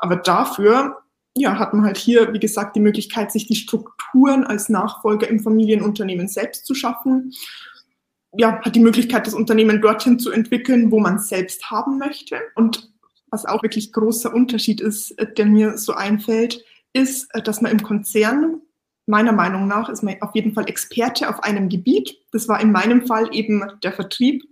Aber 0.00 0.16
dafür 0.16 1.01
ja, 1.36 1.58
hat 1.58 1.72
man 1.72 1.84
halt 1.84 1.96
hier, 1.96 2.32
wie 2.32 2.38
gesagt, 2.38 2.76
die 2.76 2.80
Möglichkeit, 2.80 3.32
sich 3.32 3.46
die 3.46 3.56
Strukturen 3.56 4.44
als 4.44 4.68
Nachfolger 4.68 5.28
im 5.28 5.40
Familienunternehmen 5.40 6.28
selbst 6.28 6.66
zu 6.66 6.74
schaffen. 6.74 7.32
Ja, 8.36 8.60
hat 8.60 8.74
die 8.74 8.80
Möglichkeit, 8.80 9.26
das 9.26 9.34
Unternehmen 9.34 9.80
dorthin 9.80 10.18
zu 10.18 10.30
entwickeln, 10.30 10.90
wo 10.90 11.00
man 11.00 11.18
selbst 11.18 11.70
haben 11.70 11.98
möchte. 11.98 12.38
Und 12.54 12.90
was 13.30 13.46
auch 13.46 13.62
wirklich 13.62 13.92
großer 13.92 14.32
Unterschied 14.32 14.80
ist, 14.80 15.12
äh, 15.12 15.32
der 15.32 15.46
mir 15.46 15.78
so 15.78 15.94
einfällt, 15.94 16.62
ist, 16.92 17.34
äh, 17.34 17.42
dass 17.42 17.60
man 17.60 17.72
im 17.72 17.82
Konzern, 17.82 18.60
meiner 19.06 19.32
Meinung 19.32 19.66
nach, 19.66 19.88
ist 19.88 20.02
man 20.02 20.20
auf 20.20 20.34
jeden 20.34 20.54
Fall 20.54 20.68
Experte 20.68 21.28
auf 21.28 21.42
einem 21.42 21.68
Gebiet. 21.68 22.18
Das 22.30 22.46
war 22.46 22.60
in 22.60 22.72
meinem 22.72 23.06
Fall 23.06 23.28
eben 23.32 23.64
der 23.82 23.92
Vertrieb. 23.92 24.44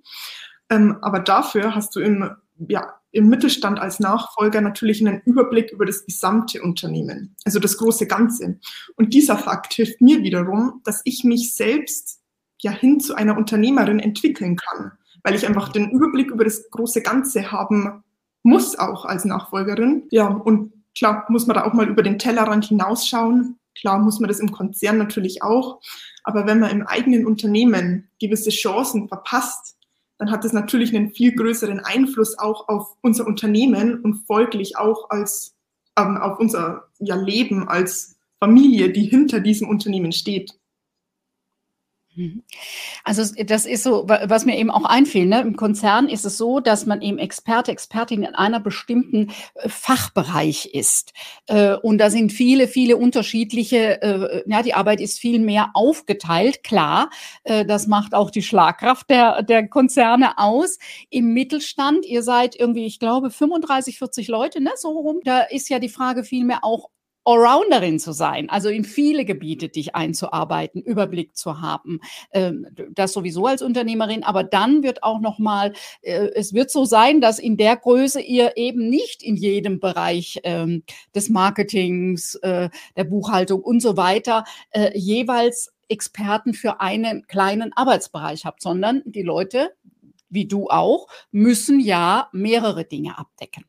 Ähm, 0.71 0.99
aber 1.03 1.21
dafür 1.21 1.75
hast 1.75 1.95
du 1.95 2.01
im 2.01 2.31
ja, 2.69 3.00
im 3.13 3.29
Mittelstand 3.29 3.79
als 3.79 4.01
Nachfolger 4.01 4.61
natürlich 4.61 5.07
einen 5.07 5.21
Überblick 5.25 5.73
über 5.73 5.85
das 5.85 6.05
gesamte 6.05 6.63
Unternehmen, 6.63 7.35
also 7.45 7.59
das 7.59 7.77
große 7.77 8.07
Ganze. 8.07 8.59
Und 8.97 9.15
dieser 9.15 9.37
Fakt 9.37 9.75
hilft 9.75 10.01
mir 10.01 10.23
wiederum, 10.23 10.81
dass 10.85 11.03
ich 11.05 11.25
mich 11.25 11.55
selbst 11.55 12.21
ja 12.61 12.71
hin 12.71 13.01
zu 13.01 13.15
einer 13.15 13.37
Unternehmerin 13.37 13.99
entwickeln 13.99 14.57
kann, 14.57 14.93
weil 15.25 15.35
ich 15.35 15.47
einfach 15.47 15.71
den 15.71 15.91
Überblick 15.91 16.31
über 16.31 16.45
das 16.45 16.71
große 16.71 17.03
Ganze 17.03 17.51
haben 17.51 18.05
muss, 18.43 18.79
auch 18.79 19.05
als 19.05 19.25
Nachfolgerin. 19.25 20.05
Ja, 20.11 20.29
und 20.29 20.73
klar 20.97 21.27
muss 21.29 21.47
man 21.47 21.57
da 21.57 21.65
auch 21.65 21.73
mal 21.73 21.89
über 21.89 22.03
den 22.03 22.19
Tellerrand 22.19 22.67
hinausschauen. 22.67 23.59
Klar 23.79 23.99
muss 23.99 24.21
man 24.21 24.29
das 24.29 24.41
im 24.41 24.53
Konzern 24.53 24.99
natürlich 24.99 25.43
auch. 25.43 25.81
Aber 26.25 26.47
wenn 26.47 26.61
man 26.61 26.71
im 26.71 26.87
eigenen 26.87 27.27
Unternehmen 27.27 28.09
gewisse 28.21 28.51
Chancen 28.51 29.09
verpasst, 29.09 29.77
dann 30.21 30.31
hat 30.31 30.45
das 30.45 30.53
natürlich 30.53 30.95
einen 30.95 31.13
viel 31.13 31.35
größeren 31.35 31.81
Einfluss 31.81 32.39
auch 32.39 32.69
auf 32.69 32.95
unser 33.01 33.27
Unternehmen 33.27 34.01
und 34.01 34.27
folglich 34.27 34.77
auch 34.77 35.09
als, 35.09 35.57
ähm, 35.99 36.19
auf 36.19 36.39
unser 36.39 36.89
ja, 36.99 37.17
Leben 37.17 37.67
als 37.67 38.19
Familie, 38.39 38.93
die 38.93 39.05
hinter 39.05 39.41
diesem 39.41 39.67
Unternehmen 39.71 40.13
steht. 40.13 40.60
Mhm. 42.17 42.43
Also 43.05 43.23
das 43.45 43.67
ist 43.67 43.85
so, 43.85 44.09
was 44.09 44.45
mir 44.45 44.59
eben 44.59 44.71
auch 44.71 44.85
einfiel. 44.85 45.27
Ne? 45.27 45.41
Im 45.41 45.57
Konzern 45.57 46.09
ist 46.09 46.25
es 46.25 46.37
so, 46.37 46.59
dass 46.59 46.85
man 46.85 47.03
eben 47.03 47.19
Experte, 47.19 47.71
Expertin 47.71 48.25
in 48.25 48.35
einer 48.35 48.59
bestimmten 48.59 49.31
äh, 49.55 49.69
Fachbereich 49.69 50.67
ist. 50.75 51.13
Äh, 51.47 51.75
und 51.77 51.99
da 51.99 52.11
sind 52.11 52.33
viele, 52.33 52.67
viele 52.67 52.97
unterschiedliche, 52.97 54.03
äh, 54.03 54.43
ja, 54.47 54.63
die 54.63 54.75
Arbeit 54.75 55.01
ist 55.01 55.21
viel 55.21 55.39
mehr 55.39 55.71
aufgeteilt. 55.75 56.65
Klar, 56.65 57.11
das 57.45 57.87
macht 57.87 58.15
auch 58.15 58.31
die 58.31 58.43
Schlagkraft 58.43 59.09
der, 59.11 59.43
der 59.43 59.69
Konzerne 59.69 60.39
aus. 60.39 60.79
Im 61.11 61.33
Mittelstand, 61.33 62.05
ihr 62.07 62.23
seid 62.23 62.57
irgendwie, 62.57 62.87
ich 62.87 62.99
glaube, 62.99 63.31
35, 63.31 63.99
40 63.99 64.29
Leute, 64.29 64.61
ne, 64.61 64.71
so 64.77 64.91
rum. 64.91 65.21
Da 65.25 65.41
ist 65.43 65.69
ja 65.69 65.79
die 65.79 65.89
Frage 65.89 66.25
vielmehr 66.25 66.65
auch, 66.65 66.91
Allrounderin 67.25 67.99
zu 67.99 68.13
sein, 68.13 68.49
also 68.49 68.69
in 68.69 68.85
viele 68.85 69.25
Gebiete 69.25 69.69
dich 69.69 69.95
einzuarbeiten, 69.95 70.83
Überblick 70.83 71.37
zu 71.37 71.61
haben, 71.61 72.01
ähm, 72.33 72.67
das 72.91 73.13
sowieso 73.13 73.47
als 73.47 73.63
Unternehmerin, 73.63 74.25
aber 74.25 74.43
dann 74.43 74.83
wird 74.83 75.03
auch 75.03 75.21
noch 75.21 75.39
mal, 75.39 75.73
äh, 76.03 76.29
es 76.35 76.55
wird 76.55 76.71
so 76.71 76.85
sein, 76.85 77.21
dass 77.21 77.39
in 77.39 77.57
der 77.57 77.77
Größe 77.77 78.21
ihr 78.21 78.57
eben 78.57 78.89
nicht 78.89 79.23
in 79.23 79.37
jedem 79.37 79.81
Bereich 79.81 80.41
ähm, 80.45 80.83
des 81.15 81.29
Marketings, 81.29 82.37
äh, 82.37 82.71
der 82.97 83.05
Buchhaltung 83.05 83.61
und 83.61 83.81
so 83.81 83.97
weiter 83.97 84.45
äh, 84.71 84.97
jeweils 84.99 85.73
Experten 85.89 86.55
für 86.55 86.81
einen 86.81 87.27
kleinen 87.27 87.73
Arbeitsbereich 87.75 88.45
habt, 88.45 88.63
sondern 88.63 89.03
die 89.05 89.23
Leute, 89.23 89.75
wie 90.29 90.47
du 90.47 90.69
auch, 90.69 91.09
müssen 91.33 91.81
ja 91.81 92.29
mehrere 92.33 92.85
Dinge 92.85 93.19
abdecken. 93.19 93.65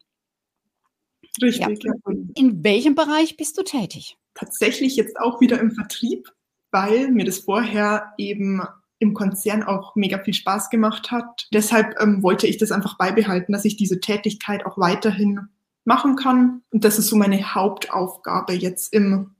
Richtig. 1.41 1.83
Ja. 1.83 1.93
In 2.35 2.63
welchem 2.63 2.95
Bereich 2.95 3.37
bist 3.37 3.57
du 3.57 3.63
tätig? 3.63 4.17
Tatsächlich 4.33 4.95
jetzt 4.95 5.19
auch 5.19 5.41
wieder 5.41 5.59
im 5.59 5.71
Vertrieb, 5.71 6.29
weil 6.71 7.09
mir 7.11 7.25
das 7.25 7.39
vorher 7.39 8.13
eben 8.17 8.61
im 8.99 9.13
Konzern 9.13 9.63
auch 9.63 9.95
mega 9.95 10.19
viel 10.19 10.33
Spaß 10.33 10.69
gemacht 10.69 11.11
hat. 11.11 11.47
Deshalb 11.53 11.99
ähm, 11.99 12.21
wollte 12.21 12.47
ich 12.47 12.57
das 12.57 12.71
einfach 12.71 12.97
beibehalten, 12.97 13.51
dass 13.51 13.65
ich 13.65 13.75
diese 13.75 13.99
Tätigkeit 13.99 14.65
auch 14.65 14.77
weiterhin 14.77 15.47
machen 15.85 16.15
kann. 16.15 16.61
Und 16.69 16.83
das 16.83 16.99
ist 16.99 17.07
so 17.07 17.15
meine 17.15 17.55
Hauptaufgabe 17.55 18.53
jetzt 18.53 18.93
im 18.93 19.35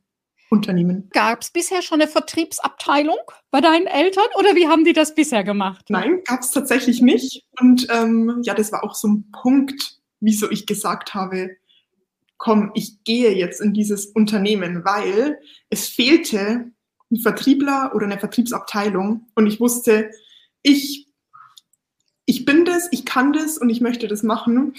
Unternehmen. 0.50 1.10
Gab 1.13 1.41
es 1.41 1.51
bisher 1.51 1.81
schon 1.81 2.01
eine 2.01 2.10
Vertriebsabteilung 2.10 3.19
bei 3.51 3.62
deinen 3.62 3.88
Eltern 3.88 4.25
oder 4.38 4.55
wie 4.55 4.67
haben 4.67 4.83
die 4.83 4.93
das 4.93 5.15
bisher 5.15 5.43
gemacht? 5.43 5.86
Nein, 5.89 6.21
gab 6.25 6.41
es 6.41 6.51
tatsächlich 6.51 7.01
nicht. 7.01 7.45
Und 7.60 7.88
ähm, 7.89 8.41
ja, 8.43 8.53
das 8.53 8.71
war 8.71 8.83
auch 8.83 8.95
so 8.95 9.07
ein 9.07 9.31
Punkt, 9.31 10.00
wieso 10.19 10.50
ich 10.51 10.65
gesagt 10.65 11.13
habe, 11.13 11.55
komm, 12.41 12.71
ich 12.74 13.03
gehe 13.03 13.36
jetzt 13.36 13.62
in 13.62 13.71
dieses 13.71 14.07
Unternehmen, 14.07 14.83
weil 14.83 15.39
es 15.69 15.88
fehlte 15.88 16.71
ein 17.12 17.17
Vertriebler 17.17 17.91
oder 17.93 18.07
eine 18.07 18.17
Vertriebsabteilung 18.17 19.27
und 19.36 19.45
ich 19.45 19.60
wusste, 19.60 20.10
ich, 20.63 21.07
ich 22.25 22.43
bin 22.43 22.65
das, 22.65 22.88
ich 22.91 23.05
kann 23.05 23.31
das 23.31 23.60
und 23.60 23.69
ich 23.69 23.79
möchte 23.79 24.07
das 24.07 24.24
machen. 24.24 24.74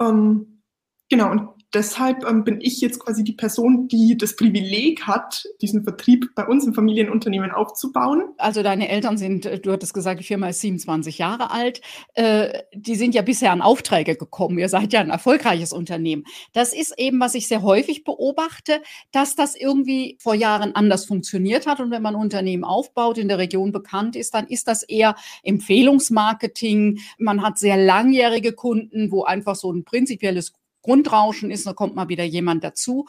Ähm, 0.00 0.62
genau, 1.08 1.30
und 1.30 1.48
deshalb 1.76 2.24
ähm, 2.24 2.42
bin 2.42 2.60
ich 2.60 2.80
jetzt 2.80 2.98
quasi 2.98 3.22
die 3.22 3.34
Person, 3.34 3.86
die 3.86 4.16
das 4.16 4.34
Privileg 4.34 5.02
hat, 5.02 5.44
diesen 5.60 5.84
Vertrieb 5.84 6.34
bei 6.34 6.46
uns 6.46 6.66
im 6.66 6.72
Familienunternehmen 6.72 7.50
aufzubauen. 7.50 8.22
Also 8.38 8.62
deine 8.62 8.88
Eltern 8.88 9.18
sind, 9.18 9.44
äh, 9.44 9.60
du 9.60 9.72
hattest 9.72 9.92
gesagt, 9.92 10.20
die 10.20 10.24
Firma 10.24 10.48
ist 10.48 10.62
27 10.62 11.18
Jahre 11.18 11.50
alt. 11.50 11.82
Äh, 12.14 12.62
die 12.74 12.94
sind 12.94 13.14
ja 13.14 13.20
bisher 13.20 13.52
an 13.52 13.60
Aufträge 13.60 14.16
gekommen. 14.16 14.58
Ihr 14.58 14.70
seid 14.70 14.94
ja 14.94 15.00
ein 15.00 15.10
erfolgreiches 15.10 15.74
Unternehmen. 15.74 16.24
Das 16.54 16.72
ist 16.72 16.94
eben, 16.98 17.20
was 17.20 17.34
ich 17.34 17.46
sehr 17.46 17.62
häufig 17.62 18.04
beobachte, 18.04 18.80
dass 19.12 19.36
das 19.36 19.54
irgendwie 19.54 20.16
vor 20.18 20.34
Jahren 20.34 20.74
anders 20.74 21.04
funktioniert 21.04 21.66
hat. 21.66 21.80
Und 21.80 21.90
wenn 21.90 22.02
man 22.02 22.16
ein 22.16 22.22
Unternehmen 22.22 22.64
aufbaut, 22.64 23.18
in 23.18 23.28
der 23.28 23.38
Region 23.38 23.70
bekannt 23.70 24.16
ist, 24.16 24.32
dann 24.32 24.46
ist 24.46 24.66
das 24.66 24.82
eher 24.82 25.14
Empfehlungsmarketing. 25.42 27.00
Man 27.18 27.42
hat 27.42 27.58
sehr 27.58 27.76
langjährige 27.76 28.52
Kunden, 28.52 29.10
wo 29.10 29.24
einfach 29.24 29.56
so 29.56 29.70
ein 29.70 29.84
prinzipielles 29.84 30.54
Grundrauschen 30.86 31.50
ist, 31.50 31.66
da 31.66 31.72
kommt 31.72 31.96
mal 31.96 32.08
wieder 32.08 32.24
jemand 32.24 32.62
dazu. 32.62 33.06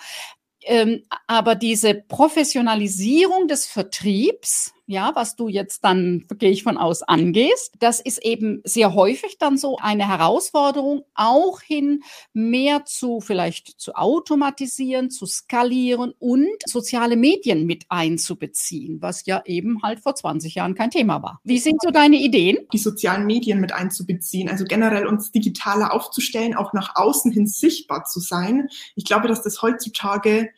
Ähm, 0.61 1.03
aber 1.27 1.55
diese 1.55 1.93
Professionalisierung 1.93 3.47
des 3.47 3.67
Vertriebs, 3.67 4.73
ja, 4.87 5.11
was 5.15 5.35
du 5.35 5.49
jetzt 5.49 5.83
dann, 5.83 6.25
gehe 6.39 6.49
ich 6.49 6.63
von 6.63 6.77
aus, 6.77 7.03
angehst. 7.03 7.75
Das 7.79 7.99
ist 7.99 8.23
eben 8.25 8.61
sehr 8.63 8.93
häufig 8.93 9.37
dann 9.37 9.57
so 9.57 9.77
eine 9.77 10.07
Herausforderung, 10.07 11.03
auch 11.13 11.61
hin 11.61 12.01
mehr 12.33 12.85
zu 12.85 13.19
vielleicht 13.19 13.79
zu 13.79 13.95
automatisieren, 13.95 15.09
zu 15.09 15.25
skalieren 15.25 16.13
und 16.19 16.47
soziale 16.65 17.17
Medien 17.17 17.65
mit 17.65 17.85
einzubeziehen, 17.89 19.01
was 19.01 19.25
ja 19.25 19.43
eben 19.45 19.83
halt 19.83 19.99
vor 19.99 20.15
20 20.15 20.55
Jahren 20.55 20.73
kein 20.73 20.89
Thema 20.89 21.21
war. 21.21 21.41
Wie 21.43 21.59
sind 21.59 21.81
so 21.81 21.91
deine 21.91 22.15
Ideen? 22.15 22.57
Die 22.71 22.77
sozialen 22.77 23.25
Medien 23.25 23.59
mit 23.59 23.73
einzubeziehen, 23.73 24.47
also 24.47 24.63
generell 24.63 25.05
uns 25.05 25.31
digitaler 25.33 25.93
aufzustellen, 25.93 26.55
auch 26.55 26.71
nach 26.71 26.95
außen 26.95 27.31
hin 27.33 27.45
sichtbar 27.45 28.05
zu 28.05 28.21
sein. 28.21 28.69
Ich 28.95 29.03
glaube, 29.03 29.27
dass 29.27 29.43
das 29.43 29.61
heutzutage 29.61 30.49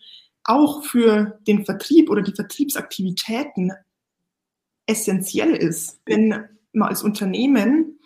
auch 0.44 0.84
für 0.84 1.40
den 1.48 1.66
Vertrieb 1.66 2.10
oder 2.10 2.22
die 2.22 2.34
Vertriebsaktivitäten 2.34 3.72
essentiell 4.89 5.55
ist. 5.55 6.00
Wenn 6.05 6.46
man 6.74 6.89
als 6.89 7.03
Unternehmen 7.03 8.00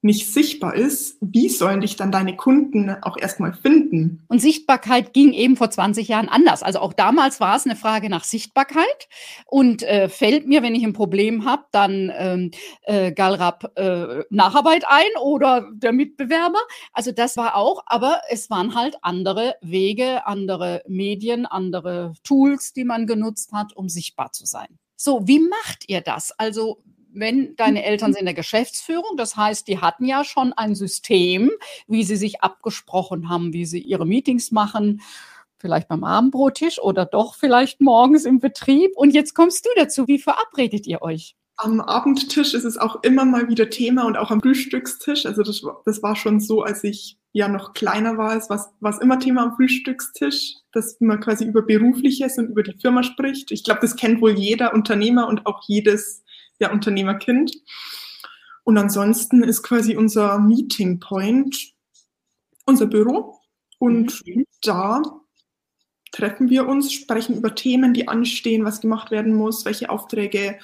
nicht 0.00 0.32
sichtbar 0.32 0.76
ist, 0.76 1.18
wie 1.20 1.48
sollen 1.48 1.80
dich 1.80 1.96
dann 1.96 2.12
deine 2.12 2.36
Kunden 2.36 2.90
auch 3.02 3.16
erstmal 3.16 3.52
finden? 3.52 4.24
Und 4.28 4.40
Sichtbarkeit 4.40 5.12
ging 5.12 5.32
eben 5.32 5.56
vor 5.56 5.70
20 5.70 6.06
Jahren 6.06 6.28
anders. 6.28 6.62
Also 6.62 6.78
auch 6.78 6.92
damals 6.92 7.40
war 7.40 7.56
es 7.56 7.64
eine 7.64 7.74
Frage 7.74 8.08
nach 8.08 8.22
Sichtbarkeit 8.22 9.08
und 9.44 9.82
äh, 9.82 10.08
fällt 10.08 10.46
mir, 10.46 10.62
wenn 10.62 10.76
ich 10.76 10.84
ein 10.84 10.92
Problem 10.92 11.44
habe, 11.44 11.64
dann 11.72 12.12
ähm, 12.16 12.50
äh, 12.82 13.10
Galrap 13.10 13.72
äh, 13.76 14.22
Nacharbeit 14.30 14.84
ein 14.86 15.20
oder 15.20 15.68
der 15.74 15.92
Mitbewerber. 15.92 16.60
Also 16.92 17.10
das 17.10 17.36
war 17.36 17.56
auch, 17.56 17.82
aber 17.86 18.20
es 18.30 18.50
waren 18.50 18.76
halt 18.76 18.98
andere 19.02 19.56
Wege, 19.62 20.26
andere 20.26 20.82
Medien, 20.86 21.44
andere 21.44 22.12
Tools, 22.22 22.72
die 22.72 22.84
man 22.84 23.08
genutzt 23.08 23.52
hat, 23.52 23.74
um 23.74 23.88
sichtbar 23.88 24.30
zu 24.30 24.46
sein. 24.46 24.78
So, 25.00 25.28
wie 25.28 25.38
macht 25.38 25.88
ihr 25.88 26.00
das? 26.00 26.32
Also, 26.32 26.82
wenn 27.12 27.54
deine 27.54 27.84
Eltern 27.84 28.12
sind 28.12 28.20
in 28.20 28.26
der 28.26 28.34
Geschäftsführung, 28.34 29.16
das 29.16 29.36
heißt, 29.36 29.68
die 29.68 29.78
hatten 29.78 30.04
ja 30.04 30.24
schon 30.24 30.52
ein 30.52 30.74
System, 30.74 31.52
wie 31.86 32.02
sie 32.02 32.16
sich 32.16 32.42
abgesprochen 32.42 33.28
haben, 33.28 33.52
wie 33.52 33.64
sie 33.64 33.78
ihre 33.78 34.04
Meetings 34.04 34.50
machen, 34.50 35.00
vielleicht 35.56 35.86
beim 35.86 36.02
Abendbrottisch 36.02 36.80
oder 36.80 37.06
doch 37.06 37.36
vielleicht 37.36 37.80
morgens 37.80 38.24
im 38.24 38.40
Betrieb. 38.40 38.90
Und 38.96 39.14
jetzt 39.14 39.34
kommst 39.34 39.66
du 39.66 39.70
dazu. 39.76 40.08
Wie 40.08 40.18
verabredet 40.18 40.88
ihr 40.88 41.00
euch? 41.00 41.37
Am 41.60 41.80
Abendtisch 41.80 42.54
ist 42.54 42.64
es 42.64 42.78
auch 42.78 43.02
immer 43.02 43.24
mal 43.24 43.48
wieder 43.48 43.68
Thema 43.68 44.04
und 44.04 44.16
auch 44.16 44.30
am 44.30 44.40
Frühstückstisch. 44.40 45.26
Also 45.26 45.42
das, 45.42 45.62
das 45.84 46.02
war 46.02 46.14
schon 46.14 46.40
so, 46.40 46.62
als 46.62 46.84
ich 46.84 47.18
ja 47.32 47.48
noch 47.48 47.72
kleiner 47.72 48.16
war, 48.16 48.36
es 48.36 48.48
war, 48.48 48.72
war 48.80 49.02
immer 49.02 49.18
Thema 49.18 49.42
am 49.42 49.56
Frühstückstisch, 49.56 50.54
dass 50.72 51.00
man 51.00 51.20
quasi 51.20 51.44
über 51.44 51.62
Berufliches 51.62 52.38
und 52.38 52.48
über 52.48 52.62
die 52.62 52.78
Firma 52.80 53.02
spricht. 53.02 53.50
Ich 53.50 53.64
glaube, 53.64 53.80
das 53.80 53.96
kennt 53.96 54.20
wohl 54.20 54.38
jeder 54.38 54.72
Unternehmer 54.72 55.28
und 55.28 55.46
auch 55.46 55.62
jedes 55.66 56.22
ja, 56.60 56.72
Unternehmerkind. 56.72 57.52
Und 58.64 58.78
ansonsten 58.78 59.42
ist 59.42 59.62
quasi 59.62 59.96
unser 59.96 60.38
Meeting 60.38 61.00
Point 61.00 61.74
unser 62.68 62.86
Büro. 62.86 63.40
Und 63.78 64.26
mhm. 64.26 64.44
da 64.62 65.02
treffen 66.12 66.50
wir 66.50 66.68
uns, 66.68 66.92
sprechen 66.92 67.36
über 67.36 67.54
Themen, 67.54 67.94
die 67.94 68.08
anstehen, 68.08 68.64
was 68.64 68.80
gemacht 68.80 69.10
werden 69.10 69.34
muss, 69.34 69.64
welche 69.64 69.90
Aufträge 69.90 70.58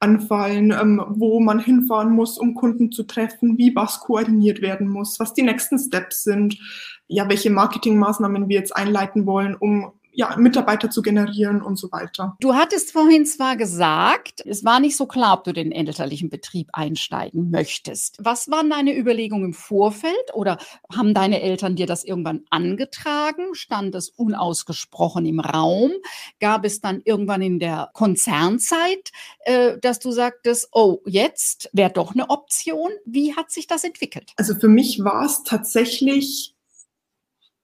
anfallen, 0.00 0.72
ähm, 0.72 1.04
wo 1.08 1.40
man 1.40 1.58
hinfahren 1.58 2.12
muss, 2.12 2.38
um 2.38 2.54
Kunden 2.54 2.90
zu 2.90 3.04
treffen, 3.04 3.58
wie 3.58 3.76
was 3.76 4.00
koordiniert 4.00 4.62
werden 4.62 4.88
muss, 4.88 5.20
was 5.20 5.34
die 5.34 5.42
nächsten 5.42 5.78
Steps 5.78 6.24
sind, 6.24 6.58
ja, 7.06 7.28
welche 7.28 7.50
Marketingmaßnahmen 7.50 8.48
wir 8.48 8.56
jetzt 8.58 8.74
einleiten 8.74 9.26
wollen, 9.26 9.54
um 9.54 9.92
ja, 10.20 10.36
Mitarbeiter 10.36 10.90
zu 10.90 11.00
generieren 11.00 11.62
und 11.62 11.76
so 11.76 11.90
weiter. 11.92 12.36
Du 12.40 12.54
hattest 12.54 12.92
vorhin 12.92 13.24
zwar 13.24 13.56
gesagt, 13.56 14.42
es 14.44 14.66
war 14.66 14.78
nicht 14.78 14.94
so 14.94 15.06
klar, 15.06 15.38
ob 15.38 15.44
du 15.44 15.54
den 15.54 15.72
elterlichen 15.72 16.28
Betrieb 16.28 16.68
einsteigen 16.74 17.50
möchtest. 17.50 18.18
Was 18.20 18.50
waren 18.50 18.68
deine 18.68 18.94
Überlegungen 18.94 19.46
im 19.46 19.54
Vorfeld 19.54 20.14
oder 20.34 20.58
haben 20.94 21.14
deine 21.14 21.40
Eltern 21.40 21.74
dir 21.74 21.86
das 21.86 22.04
irgendwann 22.04 22.42
angetragen? 22.50 23.54
Stand 23.54 23.94
es 23.94 24.10
unausgesprochen 24.10 25.24
im 25.24 25.40
Raum? 25.40 25.92
Gab 26.38 26.66
es 26.66 26.82
dann 26.82 27.00
irgendwann 27.02 27.40
in 27.40 27.58
der 27.58 27.88
Konzernzeit, 27.94 29.12
äh, 29.46 29.78
dass 29.78 30.00
du 30.00 30.10
sagtest, 30.10 30.68
oh, 30.72 30.98
jetzt 31.06 31.70
wäre 31.72 31.92
doch 31.92 32.12
eine 32.12 32.28
Option? 32.28 32.90
Wie 33.06 33.34
hat 33.36 33.50
sich 33.50 33.66
das 33.66 33.84
entwickelt? 33.84 34.34
Also 34.36 34.54
für 34.54 34.68
mich 34.68 35.02
war 35.02 35.24
es 35.24 35.44
tatsächlich 35.44 36.54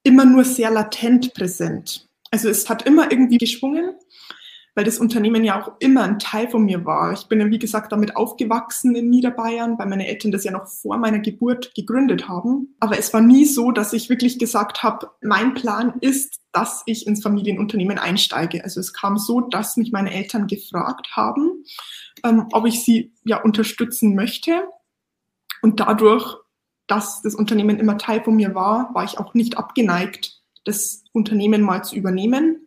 immer 0.04 0.24
nur 0.24 0.44
sehr 0.44 0.70
latent 0.70 1.34
präsent. 1.34 2.05
Also 2.30 2.48
es 2.48 2.68
hat 2.68 2.82
immer 2.82 3.10
irgendwie 3.10 3.38
geschwungen. 3.38 3.94
weil 4.76 4.84
das 4.84 4.98
Unternehmen 4.98 5.42
ja 5.42 5.60
auch 5.60 5.72
immer 5.80 6.02
ein 6.02 6.18
Teil 6.18 6.48
von 6.48 6.62
mir 6.62 6.84
war. 6.84 7.14
Ich 7.14 7.24
bin 7.28 7.40
ja, 7.40 7.50
wie 7.50 7.58
gesagt, 7.58 7.92
damit 7.92 8.14
aufgewachsen 8.14 8.94
in 8.94 9.08
Niederbayern, 9.08 9.78
weil 9.78 9.86
meine 9.86 10.06
Eltern 10.06 10.32
das 10.32 10.44
ja 10.44 10.52
noch 10.52 10.68
vor 10.68 10.98
meiner 10.98 11.18
Geburt 11.18 11.74
gegründet 11.74 12.28
haben. 12.28 12.76
Aber 12.78 12.98
es 12.98 13.12
war 13.14 13.22
nie 13.22 13.46
so, 13.46 13.72
dass 13.72 13.94
ich 13.94 14.10
wirklich 14.10 14.38
gesagt 14.38 14.82
habe, 14.82 15.10
mein 15.22 15.54
Plan 15.54 15.94
ist, 16.02 16.40
dass 16.52 16.82
ich 16.84 17.06
ins 17.06 17.22
Familienunternehmen 17.22 17.98
einsteige. 17.98 18.62
Also 18.64 18.80
es 18.80 18.92
kam 18.92 19.16
so, 19.16 19.40
dass 19.40 19.78
mich 19.78 19.92
meine 19.92 20.12
Eltern 20.12 20.46
gefragt 20.46 21.08
haben, 21.12 21.64
ähm, 22.22 22.46
ob 22.52 22.66
ich 22.66 22.84
sie 22.84 23.14
ja 23.24 23.42
unterstützen 23.42 24.14
möchte. 24.14 24.68
Und 25.62 25.80
dadurch, 25.80 26.36
dass 26.86 27.22
das 27.22 27.34
Unternehmen 27.34 27.78
immer 27.78 27.96
Teil 27.96 28.22
von 28.22 28.36
mir 28.36 28.54
war, 28.54 28.90
war 28.92 29.04
ich 29.04 29.16
auch 29.16 29.32
nicht 29.32 29.56
abgeneigt, 29.56 30.35
das 30.66 31.04
Unternehmen 31.12 31.62
mal 31.62 31.82
zu 31.82 31.96
übernehmen. 31.96 32.66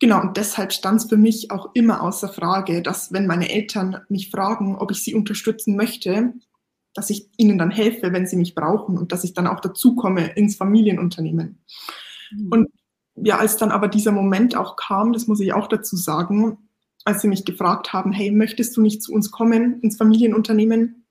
Genau, 0.00 0.20
und 0.20 0.36
deshalb 0.36 0.72
stand 0.72 1.00
es 1.00 1.08
für 1.08 1.16
mich 1.16 1.50
auch 1.50 1.70
immer 1.74 2.02
außer 2.02 2.28
Frage, 2.28 2.82
dass 2.82 3.12
wenn 3.12 3.26
meine 3.26 3.50
Eltern 3.50 3.98
mich 4.08 4.30
fragen, 4.30 4.76
ob 4.76 4.90
ich 4.90 5.02
sie 5.02 5.14
unterstützen 5.14 5.76
möchte, 5.76 6.34
dass 6.92 7.10
ich 7.10 7.28
ihnen 7.36 7.58
dann 7.58 7.70
helfe, 7.70 8.12
wenn 8.12 8.26
sie 8.26 8.36
mich 8.36 8.54
brauchen 8.54 8.98
und 8.98 9.12
dass 9.12 9.24
ich 9.24 9.34
dann 9.34 9.46
auch 9.46 9.60
dazukomme 9.60 10.34
ins 10.34 10.56
Familienunternehmen. 10.56 11.62
Mhm. 12.30 12.48
Und 12.50 12.68
ja, 13.14 13.38
als 13.38 13.56
dann 13.56 13.70
aber 13.70 13.88
dieser 13.88 14.12
Moment 14.12 14.56
auch 14.56 14.76
kam, 14.76 15.12
das 15.12 15.26
muss 15.26 15.40
ich 15.40 15.52
auch 15.52 15.68
dazu 15.68 15.96
sagen, 15.96 16.58
als 17.04 17.22
sie 17.22 17.28
mich 17.28 17.44
gefragt 17.44 17.92
haben, 17.92 18.12
hey, 18.12 18.30
möchtest 18.30 18.76
du 18.76 18.82
nicht 18.82 19.02
zu 19.02 19.12
uns 19.12 19.30
kommen 19.30 19.80
ins 19.80 19.96
Familienunternehmen? 19.96 21.05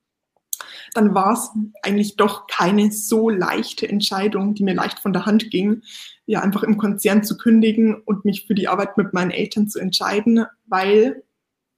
Dann 0.95 1.13
war 1.13 1.33
es 1.33 1.51
eigentlich 1.83 2.15
doch 2.15 2.47
keine 2.47 2.91
so 2.91 3.29
leichte 3.29 3.87
Entscheidung, 3.87 4.55
die 4.55 4.63
mir 4.63 4.73
leicht 4.73 4.99
von 4.99 5.13
der 5.13 5.25
Hand 5.25 5.51
ging, 5.51 5.83
ja 6.25 6.41
einfach 6.41 6.63
im 6.63 6.77
Konzern 6.77 7.23
zu 7.23 7.37
kündigen 7.37 8.01
und 8.05 8.25
mich 8.25 8.47
für 8.47 8.55
die 8.55 8.67
Arbeit 8.67 8.97
mit 8.97 9.13
meinen 9.13 9.31
Eltern 9.31 9.67
zu 9.67 9.79
entscheiden, 9.79 10.45
weil 10.65 11.23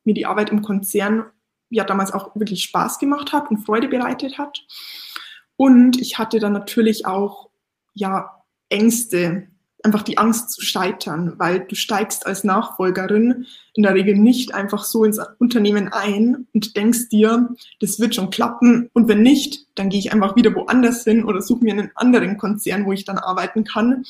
mir 0.05 0.13
die 0.13 0.25
Arbeit 0.25 0.51
im 0.51 0.61
Konzern 0.61 1.25
ja 1.69 1.83
damals 1.83 2.13
auch 2.13 2.35
wirklich 2.35 2.63
Spaß 2.63 2.99
gemacht 2.99 3.33
hat 3.33 3.51
und 3.51 3.65
Freude 3.65 3.89
bereitet 3.89 4.37
hat. 4.37 4.65
Und 5.57 5.99
ich 5.99 6.17
hatte 6.17 6.39
dann 6.39 6.53
natürlich 6.53 7.05
auch 7.05 7.49
ja 7.93 8.43
Ängste, 8.69 9.47
einfach 9.87 10.03
die 10.03 10.17
Angst 10.17 10.49
zu 10.51 10.61
scheitern, 10.61 11.35
weil 11.37 11.61
du 11.61 11.73
steigst 11.75 12.27
als 12.27 12.43
Nachfolgerin 12.43 13.45
in 13.73 13.83
der 13.83 13.93
Regel 13.93 14.17
nicht 14.17 14.53
einfach 14.53 14.83
so 14.83 15.05
ins 15.05 15.17
Unternehmen 15.39 15.87
ein 15.87 16.45
und 16.53 16.75
denkst 16.75 17.07
dir, 17.09 17.55
das 17.79 17.97
wird 17.97 18.13
schon 18.13 18.29
klappen 18.29 18.89
und 18.91 19.07
wenn 19.07 19.21
nicht, 19.21 19.65
dann 19.75 19.87
gehe 19.87 19.99
ich 19.99 20.11
einfach 20.11 20.35
wieder 20.35 20.53
woanders 20.53 21.05
hin 21.05 21.23
oder 21.23 21.41
suche 21.41 21.63
mir 21.63 21.71
einen 21.71 21.91
anderen 21.95 22.37
Konzern, 22.37 22.85
wo 22.85 22.91
ich 22.91 23.05
dann 23.05 23.17
arbeiten 23.17 23.63
kann. 23.63 24.03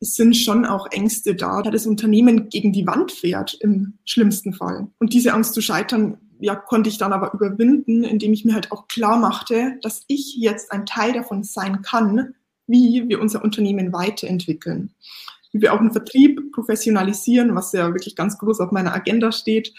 Es 0.00 0.16
sind 0.16 0.36
schon 0.36 0.66
auch 0.66 0.90
Ängste 0.90 1.36
da, 1.36 1.62
da 1.62 1.70
das 1.70 1.86
Unternehmen 1.86 2.48
gegen 2.48 2.72
die 2.72 2.86
Wand 2.86 3.12
fährt 3.12 3.54
im 3.60 3.94
schlimmsten 4.04 4.54
Fall. 4.54 4.88
Und 4.98 5.12
diese 5.12 5.32
Angst 5.32 5.54
zu 5.54 5.62
scheitern, 5.62 6.18
ja, 6.40 6.56
konnte 6.56 6.90
ich 6.90 6.98
dann 6.98 7.12
aber 7.12 7.32
überwinden, 7.32 8.02
indem 8.02 8.32
ich 8.32 8.44
mir 8.44 8.54
halt 8.54 8.72
auch 8.72 8.88
klar 8.88 9.18
machte, 9.18 9.78
dass 9.82 10.02
ich 10.08 10.36
jetzt 10.36 10.72
ein 10.72 10.84
Teil 10.84 11.12
davon 11.12 11.44
sein 11.44 11.80
kann, 11.80 12.34
wie 12.66 13.08
wir 13.08 13.20
unser 13.20 13.42
Unternehmen 13.42 13.92
weiterentwickeln, 13.92 14.94
wie 15.52 15.62
wir 15.62 15.72
auch 15.72 15.80
einen 15.80 15.92
Vertrieb 15.92 16.52
professionalisieren, 16.52 17.54
was 17.54 17.72
ja 17.72 17.92
wirklich 17.92 18.16
ganz 18.16 18.38
groß 18.38 18.60
auf 18.60 18.72
meiner 18.72 18.94
Agenda 18.94 19.32
steht, 19.32 19.72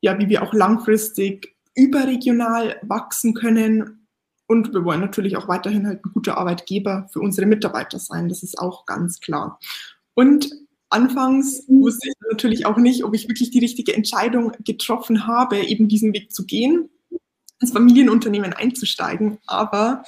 ja, 0.00 0.18
wie 0.18 0.28
wir 0.28 0.42
auch 0.42 0.52
langfristig 0.52 1.54
überregional 1.74 2.76
wachsen 2.82 3.34
können. 3.34 4.06
Und 4.46 4.72
wir 4.74 4.84
wollen 4.84 5.00
natürlich 5.00 5.36
auch 5.36 5.48
weiterhin 5.48 5.86
halt 5.86 6.04
ein 6.04 6.12
guter 6.12 6.36
Arbeitgeber 6.36 7.08
für 7.12 7.20
unsere 7.20 7.46
Mitarbeiter 7.46 7.98
sein, 7.98 8.28
das 8.28 8.42
ist 8.42 8.58
auch 8.58 8.86
ganz 8.86 9.20
klar. 9.20 9.58
Und 10.14 10.52
anfangs 10.90 11.64
wusste 11.68 12.08
ich 12.08 12.14
natürlich 12.30 12.66
auch 12.66 12.76
nicht, 12.76 13.04
ob 13.04 13.14
ich 13.14 13.28
wirklich 13.28 13.50
die 13.50 13.60
richtige 13.60 13.94
Entscheidung 13.94 14.52
getroffen 14.64 15.26
habe, 15.26 15.58
eben 15.58 15.88
diesen 15.88 16.12
Weg 16.12 16.32
zu 16.32 16.44
gehen 16.44 16.90
ins 17.62 17.72
Familienunternehmen 17.72 18.52
einzusteigen. 18.52 19.38
Aber 19.46 20.02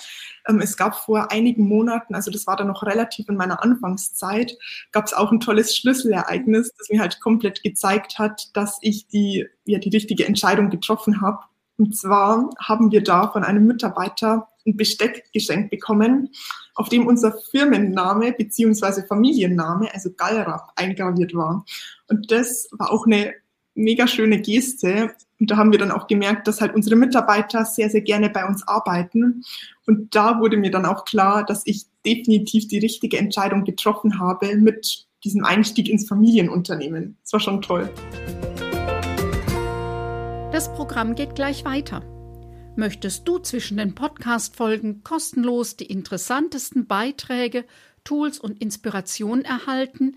ähm, 0.46 0.61
es 0.61 0.76
gab 0.76 0.96
vor 0.96 1.32
einigen 1.32 1.66
Monaten, 1.66 2.14
also 2.14 2.30
das 2.30 2.46
war 2.46 2.56
dann 2.56 2.66
noch 2.66 2.82
relativ 2.82 3.28
in 3.28 3.37
meiner 3.37 3.62
Anfangszeit, 3.62 4.56
gab 4.92 5.06
es 5.06 5.14
auch 5.14 5.32
ein 5.32 5.40
tolles 5.40 5.76
Schlüsselereignis, 5.76 6.73
das 6.76 6.88
mir 6.90 7.00
halt 7.00 7.20
komplett 7.20 7.62
gezeigt 7.62 8.18
hat, 8.18 8.50
dass 8.54 8.78
ich 8.82 9.06
die, 9.06 9.46
ja, 9.64 9.78
die 9.78 9.90
richtige 9.90 10.26
Entscheidung 10.26 10.70
getroffen 10.70 11.20
habe. 11.20 11.38
Und 11.76 11.96
zwar 11.96 12.50
haben 12.61 12.92
wir 12.92 13.02
da 13.02 13.28
von 13.32 13.42
einem 13.42 13.66
Mitarbeiter 13.66 14.49
ein 14.66 14.76
Besteck 14.76 15.25
geschenkt 15.32 15.70
bekommen, 15.70 16.30
auf 16.75 16.88
dem 16.88 17.06
unser 17.06 17.32
Firmenname 17.50 18.32
beziehungsweise 18.32 19.04
Familienname, 19.06 19.92
also 19.92 20.11
Gallrap, 20.11 20.73
eingraviert 20.76 21.34
war. 21.34 21.64
Und 22.08 22.30
das 22.30 22.68
war 22.73 22.90
auch 22.90 23.06
eine 23.06 23.34
mega 23.75 24.07
schöne 24.07 24.40
Geste. 24.40 25.14
Und 25.40 25.50
da 25.50 25.57
haben 25.57 25.73
wir 25.73 25.78
dann 25.78 25.90
auch 25.90 26.07
gemerkt, 26.07 26.47
dass 26.49 26.61
halt 26.61 26.75
unsere 26.75 26.97
Mitarbeiter 26.97 27.64
sehr, 27.64 27.90
sehr 27.90 28.00
gerne 28.00 28.31
bei 28.31 28.47
uns 28.47 28.66
arbeiten. 28.66 29.45
Und 29.87 30.14
da 30.14 30.40
wurde 30.40 30.57
mir 30.57 30.71
dann 30.71 30.87
auch 30.87 31.04
klar, 31.04 31.45
dass 31.45 31.62
ich 31.66 31.87
definitiv 32.07 32.68
die 32.68 32.79
richtige 32.79 33.18
Entscheidung 33.18 33.64
getroffen 33.64 34.18
habe 34.20 34.57
mit 34.57 35.07
diesem 35.25 35.44
Einstieg 35.44 35.88
ins 35.88 36.07
Familienunternehmen. 36.09 37.16
Das 37.22 37.33
war 37.33 37.40
schon 37.40 37.62
toll. 37.62 37.90
Das 40.53 40.72
Programm 40.72 41.14
geht 41.14 41.35
gleich 41.35 41.64
weiter. 41.64 42.03
Möchtest 42.77 43.27
du 43.27 43.38
zwischen 43.38 43.77
den 43.77 43.94
Podcast-Folgen 43.94 45.03
kostenlos 45.03 45.77
die 45.77 45.87
interessantesten 45.87 46.87
Beiträge, 46.87 47.64
Tools 48.05 48.38
und 48.38 48.61
Inspirationen 48.61 49.44
erhalten, 49.44 50.16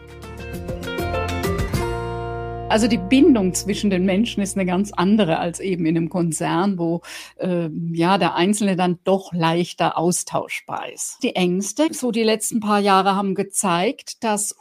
Also 2.70 2.86
die 2.86 2.98
Bindung 2.98 3.54
zwischen 3.54 3.88
den 3.88 4.04
Menschen 4.04 4.42
ist 4.42 4.56
eine 4.56 4.66
ganz 4.66 4.92
andere 4.92 5.38
als 5.38 5.58
eben 5.58 5.86
in 5.86 5.96
einem 5.96 6.10
Konzern, 6.10 6.78
wo 6.78 7.00
äh, 7.36 7.70
ja 7.92 8.18
der 8.18 8.34
Einzelne 8.34 8.76
dann 8.76 8.98
doch 9.04 9.32
leichter 9.32 9.96
austauschbar 9.96 10.92
ist. 10.92 11.16
Die 11.22 11.34
Ängste, 11.34 11.86
so 11.92 12.10
die 12.10 12.22
letzten 12.22 12.60
paar 12.60 12.80
Jahre 12.80 13.16
haben 13.16 13.34
gezeigt, 13.34 14.22
dass 14.22 14.54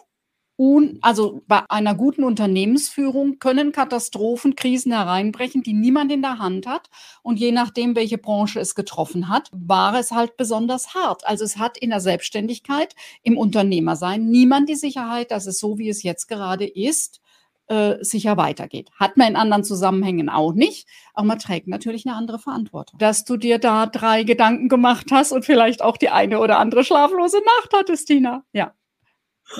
Un, 0.59 0.97
also 1.01 1.43
bei 1.47 1.61
einer 1.69 1.93
guten 1.93 2.23
Unternehmensführung 2.23 3.37
können 3.37 3.71
Katastrophen, 3.71 4.55
Krisen 4.55 4.91
hereinbrechen, 4.91 5.61
die 5.61 5.73
niemand 5.73 6.11
in 6.11 6.23
der 6.23 6.39
Hand 6.39 6.65
hat. 6.65 6.89
Und 7.21 7.39
je 7.39 7.51
nachdem, 7.51 7.95
welche 7.95 8.17
Branche 8.17 8.59
es 8.59 8.73
getroffen 8.73 9.29
hat, 9.29 9.49
war 9.51 9.93
es 9.99 10.11
halt 10.11 10.35
besonders 10.35 10.95
hart. 10.95 11.27
Also 11.27 11.43
es 11.43 11.57
hat 11.57 11.77
in 11.77 11.91
der 11.91 11.99
Selbstständigkeit, 11.99 12.95
im 13.21 13.37
Unternehmersein 13.37 14.29
niemand 14.29 14.67
die 14.67 14.75
Sicherheit, 14.75 15.29
dass 15.29 15.45
es 15.45 15.59
so, 15.59 15.77
wie 15.77 15.89
es 15.89 16.01
jetzt 16.01 16.27
gerade 16.27 16.65
ist, 16.65 17.21
äh, 17.67 18.03
sicher 18.03 18.37
weitergeht. 18.37 18.89
Hat 18.97 19.17
man 19.17 19.27
in 19.27 19.35
anderen 19.35 19.63
Zusammenhängen 19.63 20.29
auch 20.29 20.53
nicht, 20.53 20.87
aber 21.13 21.27
man 21.27 21.39
trägt 21.39 21.67
natürlich 21.67 22.07
eine 22.07 22.15
andere 22.15 22.39
Verantwortung. 22.39 22.97
Dass 22.97 23.25
du 23.25 23.37
dir 23.37 23.59
da 23.59 23.85
drei 23.85 24.23
Gedanken 24.23 24.69
gemacht 24.69 25.07
hast 25.11 25.31
und 25.31 25.45
vielleicht 25.45 25.81
auch 25.81 25.97
die 25.97 26.09
eine 26.09 26.39
oder 26.39 26.59
andere 26.59 26.83
schlaflose 26.83 27.37
Nacht 27.37 27.73
hattest, 27.75 28.07
Tina. 28.07 28.43
Ja. 28.53 28.73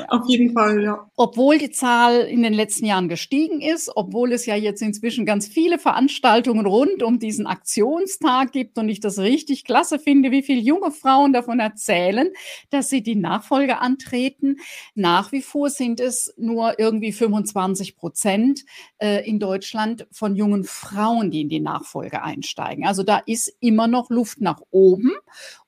Auf 0.10 0.28
jeden 0.28 0.54
Fall, 0.54 0.84
ja. 0.84 1.10
Obwohl 1.16 1.58
die 1.58 1.72
Zahl 1.72 2.22
in 2.22 2.44
den 2.44 2.54
letzten 2.54 2.86
Jahren 2.86 3.08
gestiegen 3.08 3.62
ist, 3.62 3.90
obwohl 3.96 4.34
es 4.34 4.46
ja 4.46 4.56
jetzt 4.56 4.82
inzwischen 4.82 5.26
ganz 5.26 5.48
viele 5.48 5.80
Veranstaltungen 5.80 6.66
rund 6.66 7.04
um 7.04 7.20
diesen 7.20 7.48
Aktionstag 7.48 8.52
gibt 8.52 8.78
und 8.78 8.90
ich 8.90 9.00
das 9.00 9.18
richtig 9.20 9.64
klasse 9.64 9.98
finde, 9.98 10.32
wie 10.32 10.44
viele 10.44 10.62
junge 10.62 10.92
Frauen 10.92 11.32
davon 11.32 11.60
erzählen, 11.60 12.30
dass 12.70 12.90
sie 12.90 13.02
die 13.02 13.16
Nachfolge 13.16 13.80
antreten. 13.80 14.58
Nach 14.94 15.32
wie 15.32 15.42
vor 15.42 15.70
sind 15.70 16.00
es 16.00 16.34
nur 16.38 16.80
irgendwie 16.80 17.14
25 17.14 17.96
Prozent 17.96 18.66
äh, 18.98 19.28
in 19.28 19.40
Deutschland 19.40 20.06
von 20.12 20.36
jungen 20.36 20.66
Frauen, 20.66 21.32
die 21.32 21.42
in 21.42 21.50
die 21.50 21.62
Nachfolge 21.62 22.22
einsteigen. 22.24 22.86
Also 22.86 23.04
da 23.04 23.20
ist 23.26 23.56
immer 23.62 23.88
noch 23.88 24.10
Luft 24.10 24.42
nach 24.42 24.62
oben. 24.70 25.12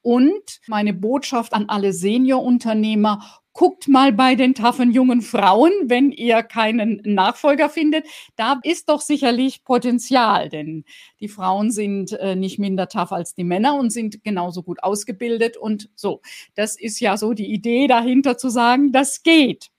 Und 0.01 0.61
meine 0.67 0.93
Botschaft 0.93 1.53
an 1.53 1.65
alle 1.67 1.91
Seniorunternehmer, 1.93 3.38
guckt 3.53 3.87
mal 3.87 4.13
bei 4.13 4.35
den 4.35 4.53
taffen 4.55 4.91
jungen 4.91 5.21
Frauen, 5.21 5.71
wenn 5.85 6.11
ihr 6.11 6.43
keinen 6.43 7.01
Nachfolger 7.03 7.69
findet. 7.69 8.05
Da 8.35 8.59
ist 8.63 8.89
doch 8.89 9.01
sicherlich 9.01 9.63
Potenzial, 9.63 10.49
denn 10.49 10.85
die 11.19 11.27
Frauen 11.27 11.71
sind 11.71 12.13
äh, 12.13 12.35
nicht 12.35 12.59
minder 12.59 12.87
tough 12.87 13.11
als 13.11 13.33
die 13.33 13.43
Männer 13.43 13.75
und 13.75 13.91
sind 13.91 14.23
genauso 14.23 14.63
gut 14.63 14.83
ausgebildet 14.83 15.57
und 15.57 15.89
so. 15.95 16.21
Das 16.55 16.79
ist 16.79 16.99
ja 16.99 17.17
so 17.17 17.33
die 17.33 17.51
Idee 17.51 17.87
dahinter 17.87 18.37
zu 18.37 18.49
sagen, 18.49 18.91
das 18.91 19.23
geht. 19.23 19.69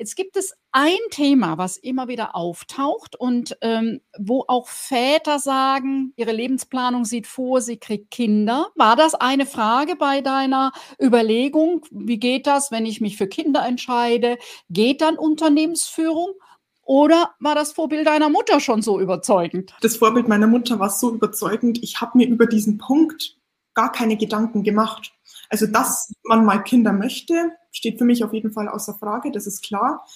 Jetzt 0.00 0.16
gibt 0.16 0.38
es 0.38 0.54
ein 0.72 0.96
Thema, 1.10 1.58
was 1.58 1.76
immer 1.76 2.08
wieder 2.08 2.34
auftaucht 2.34 3.16
und 3.16 3.58
ähm, 3.60 4.00
wo 4.18 4.46
auch 4.48 4.66
Väter 4.66 5.38
sagen, 5.38 6.14
ihre 6.16 6.32
Lebensplanung 6.32 7.04
sieht 7.04 7.26
vor, 7.26 7.60
sie 7.60 7.76
kriegt 7.76 8.10
Kinder. 8.10 8.68
War 8.76 8.96
das 8.96 9.14
eine 9.14 9.44
Frage 9.44 9.96
bei 9.96 10.22
deiner 10.22 10.72
Überlegung? 10.98 11.84
Wie 11.90 12.18
geht 12.18 12.46
das, 12.46 12.70
wenn 12.70 12.86
ich 12.86 13.02
mich 13.02 13.18
für 13.18 13.26
Kinder 13.26 13.62
entscheide? 13.66 14.38
Geht 14.70 15.02
dann 15.02 15.18
Unternehmensführung? 15.18 16.30
Oder 16.80 17.34
war 17.38 17.54
das 17.54 17.72
Vorbild 17.72 18.06
deiner 18.06 18.30
Mutter 18.30 18.58
schon 18.60 18.80
so 18.80 18.98
überzeugend? 19.00 19.74
Das 19.82 19.98
Vorbild 19.98 20.28
meiner 20.28 20.46
Mutter 20.46 20.78
war 20.78 20.88
so 20.88 21.12
überzeugend. 21.12 21.82
Ich 21.82 22.00
habe 22.00 22.16
mir 22.16 22.26
über 22.26 22.46
diesen 22.46 22.78
Punkt 22.78 23.36
gar 23.74 23.92
keine 23.92 24.16
Gedanken 24.16 24.62
gemacht. 24.62 25.12
Also, 25.50 25.66
dass 25.66 26.10
man 26.24 26.46
mal 26.46 26.62
Kinder 26.62 26.94
möchte, 26.94 27.52
steht 27.72 27.98
für 27.98 28.04
mich 28.04 28.24
auf 28.24 28.32
jeden 28.32 28.52
Fall 28.52 28.68
außer 28.68 28.94
Frage, 28.94 29.30
das 29.32 29.46
ist 29.46 29.62
klar. 29.62 30.06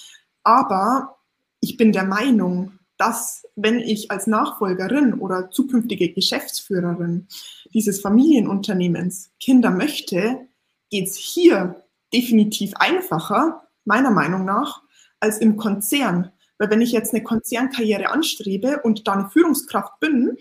Aber 0.42 1.16
ich 1.60 1.76
bin 1.76 1.92
der 1.92 2.04
Meinung, 2.04 2.78
dass 2.96 3.44
wenn 3.56 3.80
ich 3.80 4.10
als 4.10 4.26
Nachfolgerin 4.26 5.14
oder 5.14 5.50
zukünftige 5.50 6.12
Geschäftsführerin 6.12 7.28
dieses 7.72 8.00
Familienunternehmens 8.00 9.32
Kinder 9.40 9.70
möchte, 9.70 10.48
geht 10.90 11.08
es 11.08 11.16
hier 11.16 11.82
definitiv 12.12 12.74
einfacher, 12.76 13.68
meiner 13.84 14.10
Meinung 14.10 14.44
nach, 14.44 14.82
als 15.20 15.38
im 15.38 15.56
Konzern. 15.56 16.30
Weil 16.58 16.70
wenn 16.70 16.82
ich 16.82 16.92
jetzt 16.92 17.12
eine 17.12 17.24
Konzernkarriere 17.24 18.10
anstrebe 18.10 18.80
und 18.82 19.08
da 19.08 19.14
eine 19.14 19.30
Führungskraft 19.30 19.98
bin, 19.98 20.36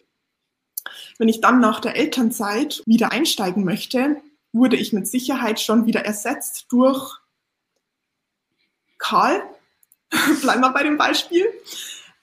wenn 1.17 1.29
ich 1.29 1.41
dann 1.41 1.59
nach 1.59 1.79
der 1.79 1.95
Elternzeit 1.95 2.83
wieder 2.85 3.11
einsteigen 3.11 3.63
möchte, 3.63 4.17
wurde 4.53 4.77
ich 4.77 4.93
mit 4.93 5.07
Sicherheit 5.07 5.59
schon 5.59 5.85
wieder 5.85 6.05
ersetzt 6.05 6.67
durch 6.69 7.17
Karl. 8.97 9.41
Bleiben 10.41 10.61
wir 10.61 10.69
bei 10.69 10.83
dem 10.83 10.97
Beispiel. 10.97 11.45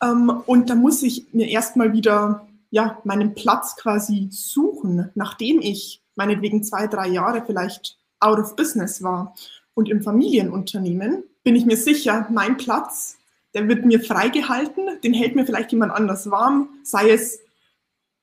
Ähm, 0.02 0.30
und 0.46 0.70
da 0.70 0.74
muss 0.74 1.02
ich 1.02 1.26
mir 1.32 1.48
erstmal 1.48 1.92
wieder 1.92 2.46
ja, 2.70 3.00
meinen 3.04 3.34
Platz 3.34 3.76
quasi 3.76 4.28
suchen, 4.30 5.10
nachdem 5.14 5.60
ich 5.60 6.00
meinetwegen 6.14 6.62
zwei, 6.62 6.86
drei 6.86 7.08
Jahre 7.08 7.42
vielleicht 7.44 7.98
out 8.20 8.38
of 8.38 8.56
business 8.56 9.02
war. 9.02 9.34
Und 9.74 9.88
im 9.88 10.02
Familienunternehmen 10.02 11.24
bin 11.42 11.56
ich 11.56 11.66
mir 11.66 11.76
sicher, 11.76 12.26
mein 12.30 12.56
Platz, 12.56 13.16
der 13.54 13.66
wird 13.68 13.84
mir 13.84 14.00
freigehalten, 14.00 15.00
den 15.02 15.14
hält 15.14 15.34
mir 15.34 15.44
vielleicht 15.44 15.72
jemand 15.72 15.92
anders 15.92 16.30
warm, 16.30 16.68
sei 16.84 17.10
es 17.10 17.40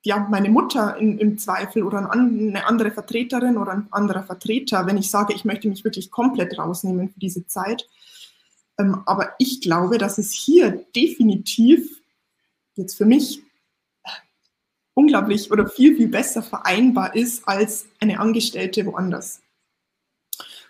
ja, 0.04 0.28
meine 0.30 0.50
Mutter 0.50 0.98
in, 0.98 1.18
im 1.18 1.38
Zweifel 1.38 1.84
oder 1.84 2.12
eine 2.12 2.66
andere 2.66 2.92
Vertreterin 2.92 3.58
oder 3.58 3.74
ein 3.74 3.88
anderer 3.92 4.24
Vertreter, 4.24 4.86
wenn 4.86 4.98
ich 4.98 5.10
sage, 5.10 5.34
ich 5.34 5.44
möchte 5.44 5.68
mich 5.68 5.84
wirklich 5.84 6.12
komplett 6.12 6.58
rausnehmen 6.58 7.10
für 7.10 7.20
diese 7.20 7.46
Zeit. 7.48 7.88
Ähm, 8.80 9.02
aber 9.06 9.34
ich 9.40 9.62
glaube, 9.62 9.98
dass 9.98 10.18
es 10.18 10.32
hier 10.32 10.86
definitiv 10.96 12.02
jetzt 12.76 12.96
für 12.96 13.06
mich 13.06 13.42
unglaublich 14.94 15.52
oder 15.52 15.68
viel, 15.68 15.96
viel 15.96 16.08
besser 16.08 16.42
vereinbar 16.42 17.16
ist 17.16 17.48
als 17.48 17.88
eine 18.00 18.20
Angestellte 18.20 18.86
woanders. 18.86 19.42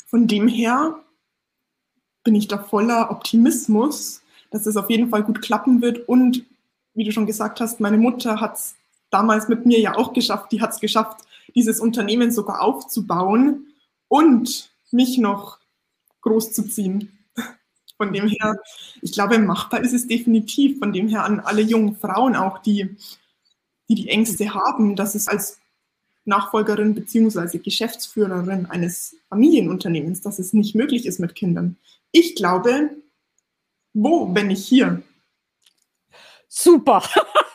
Von 0.05 0.27
dem 0.27 0.47
her 0.47 1.03
bin 2.23 2.35
ich 2.35 2.47
da 2.47 2.57
voller 2.57 3.11
Optimismus, 3.11 4.21
dass 4.51 4.65
es 4.65 4.75
auf 4.77 4.89
jeden 4.89 5.09
Fall 5.09 5.23
gut 5.23 5.41
klappen 5.41 5.81
wird. 5.81 6.07
Und 6.09 6.45
wie 6.93 7.05
du 7.05 7.11
schon 7.11 7.25
gesagt 7.25 7.61
hast, 7.61 7.79
meine 7.79 7.97
Mutter 7.97 8.41
hat 8.41 8.55
es 8.55 8.75
damals 9.09 9.47
mit 9.47 9.65
mir 9.65 9.79
ja 9.79 9.95
auch 9.95 10.13
geschafft. 10.13 10.51
Die 10.51 10.61
hat 10.61 10.71
es 10.71 10.79
geschafft, 10.79 11.21
dieses 11.55 11.79
Unternehmen 11.79 12.31
sogar 12.31 12.61
aufzubauen 12.61 13.67
und 14.07 14.71
mich 14.91 15.17
noch 15.17 15.59
groß 16.21 16.53
zu 16.53 16.67
ziehen. 16.67 17.11
Von 17.97 18.13
dem 18.13 18.27
her, 18.27 18.59
ich 19.01 19.11
glaube, 19.11 19.39
machbar 19.39 19.81
ist 19.81 19.93
es 19.93 20.07
definitiv. 20.07 20.79
Von 20.79 20.93
dem 20.93 21.07
her 21.07 21.23
an 21.23 21.39
alle 21.39 21.61
jungen 21.61 21.95
Frauen 21.97 22.35
auch, 22.35 22.59
die 22.59 22.95
die, 23.89 23.95
die 23.95 24.09
Ängste 24.09 24.53
haben, 24.53 24.95
dass 24.95 25.15
es 25.15 25.27
als 25.27 25.59
Nachfolgerin 26.25 26.93
bzw. 26.93 27.59
Geschäftsführerin 27.59 28.65
eines 28.65 29.15
Familienunternehmens, 29.29 30.21
dass 30.21 30.39
es 30.39 30.53
nicht 30.53 30.75
möglich 30.75 31.05
ist 31.05 31.19
mit 31.19 31.35
Kindern. 31.35 31.77
Ich 32.11 32.35
glaube, 32.35 32.89
wo, 33.93 34.33
wenn 34.35 34.47
nicht 34.47 34.65
hier? 34.65 35.01
Super. 36.47 37.03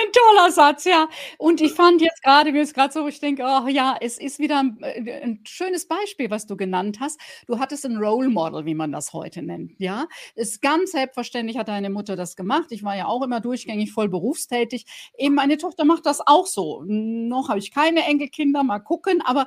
ein 0.00 0.12
toller 0.12 0.50
Satz, 0.50 0.84
ja. 0.84 1.08
Und 1.38 1.60
ich 1.60 1.72
fand 1.72 2.00
jetzt 2.00 2.22
gerade, 2.22 2.52
mir 2.52 2.62
ist 2.62 2.74
gerade 2.74 2.92
so, 2.92 3.06
ich 3.06 3.20
denke, 3.20 3.44
oh 3.44 3.68
ja, 3.68 3.96
es 4.00 4.18
ist 4.18 4.38
wieder 4.38 4.58
ein, 4.58 4.78
äh, 4.82 5.20
ein, 5.22 5.40
schönes 5.46 5.86
Beispiel, 5.86 6.30
was 6.30 6.46
du 6.46 6.56
genannt 6.56 6.98
hast. 7.00 7.20
Du 7.46 7.58
hattest 7.58 7.84
ein 7.84 7.96
Role 7.96 8.28
Model, 8.28 8.64
wie 8.64 8.74
man 8.74 8.92
das 8.92 9.12
heute 9.12 9.42
nennt, 9.42 9.72
ja. 9.78 10.06
Ist 10.34 10.62
ganz 10.62 10.92
selbstverständlich 10.92 11.58
hat 11.58 11.68
deine 11.68 11.90
Mutter 11.90 12.16
das 12.16 12.36
gemacht. 12.36 12.68
Ich 12.70 12.82
war 12.82 12.96
ja 12.96 13.06
auch 13.06 13.22
immer 13.22 13.40
durchgängig 13.40 13.92
voll 13.92 14.08
berufstätig. 14.08 14.86
Eben 15.18 15.34
meine 15.34 15.56
Tochter 15.58 15.84
macht 15.84 16.06
das 16.06 16.20
auch 16.26 16.46
so. 16.46 16.82
Noch 16.86 17.48
habe 17.48 17.58
ich 17.58 17.72
keine 17.72 18.04
Enkelkinder, 18.04 18.62
mal 18.62 18.80
gucken, 18.80 19.22
aber 19.22 19.46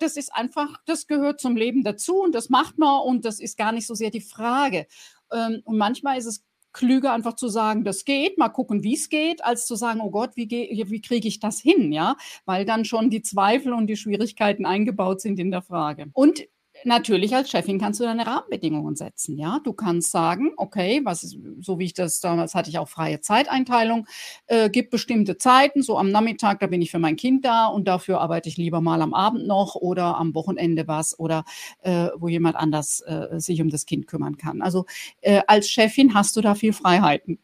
das 0.00 0.16
ist 0.16 0.34
einfach, 0.34 0.78
das 0.86 1.06
gehört 1.06 1.40
zum 1.40 1.56
Leben 1.56 1.84
dazu 1.84 2.20
und 2.22 2.34
das 2.34 2.48
macht 2.50 2.78
man 2.78 3.00
und 3.02 3.24
das 3.24 3.40
ist 3.40 3.56
gar 3.56 3.72
nicht 3.72 3.86
so 3.86 3.94
sehr 3.94 4.10
die 4.10 4.20
Frage. 4.20 4.86
Ähm, 5.32 5.62
und 5.64 5.78
manchmal 5.78 6.18
ist 6.18 6.26
es 6.26 6.44
klüger 6.72 7.12
einfach 7.12 7.34
zu 7.34 7.48
sagen, 7.48 7.84
das 7.84 8.04
geht, 8.04 8.38
mal 8.38 8.48
gucken, 8.48 8.82
wie 8.82 8.94
es 8.94 9.08
geht, 9.08 9.44
als 9.44 9.66
zu 9.66 9.76
sagen, 9.76 10.00
oh 10.00 10.10
Gott, 10.10 10.30
wie, 10.36 10.48
wie 10.50 11.00
kriege 11.00 11.28
ich 11.28 11.40
das 11.40 11.60
hin, 11.60 11.92
ja, 11.92 12.16
weil 12.44 12.64
dann 12.64 12.84
schon 12.84 13.10
die 13.10 13.22
Zweifel 13.22 13.72
und 13.72 13.86
die 13.86 13.96
Schwierigkeiten 13.96 14.66
eingebaut 14.66 15.20
sind 15.20 15.38
in 15.38 15.50
der 15.50 15.62
Frage. 15.62 16.06
Und 16.12 16.44
natürlich 16.84 17.34
als 17.34 17.50
Chefin 17.50 17.78
kannst 17.78 18.00
du 18.00 18.04
deine 18.04 18.26
Rahmenbedingungen 18.26 18.96
setzen. 18.96 19.36
Ja, 19.38 19.60
du 19.62 19.72
kannst 19.72 20.10
sagen, 20.10 20.52
okay, 20.56 21.00
was 21.04 21.24
ist, 21.24 21.38
so 21.60 21.78
wie 21.78 21.84
ich 21.84 21.94
das 21.94 22.20
damals 22.20 22.54
hatte 22.54 22.70
ich 22.70 22.78
auch 22.78 22.88
freie 22.88 23.20
Zeiteinteilung, 23.20 24.06
äh, 24.46 24.70
gibt 24.70 24.90
bestimmte 24.90 25.36
Zeiten. 25.38 25.82
So 25.82 25.98
am 25.98 26.10
Nachmittag, 26.10 26.60
da 26.60 26.66
bin 26.66 26.82
ich 26.82 26.90
für 26.90 26.98
mein 26.98 27.16
Kind 27.16 27.44
da 27.44 27.66
und 27.66 27.88
dafür 27.88 28.20
arbeite 28.20 28.48
ich 28.48 28.56
lieber 28.56 28.80
mal 28.80 29.02
am 29.02 29.14
Abend 29.14 29.46
noch 29.46 29.74
oder 29.74 30.16
am 30.16 30.34
Wochenende 30.34 30.88
was 30.88 31.18
oder 31.18 31.44
äh, 31.82 32.08
wo 32.16 32.28
jemand 32.28 32.56
anders 32.56 33.00
äh, 33.06 33.38
sich 33.38 33.60
um 33.60 33.68
das 33.68 33.86
Kind 33.86 34.06
kümmern 34.06 34.36
kann. 34.36 34.62
Also 34.62 34.86
äh, 35.20 35.42
als 35.46 35.68
Chefin 35.68 36.14
hast 36.14 36.36
du 36.36 36.40
da 36.40 36.54
viel 36.54 36.72
Freiheiten. 36.72 37.38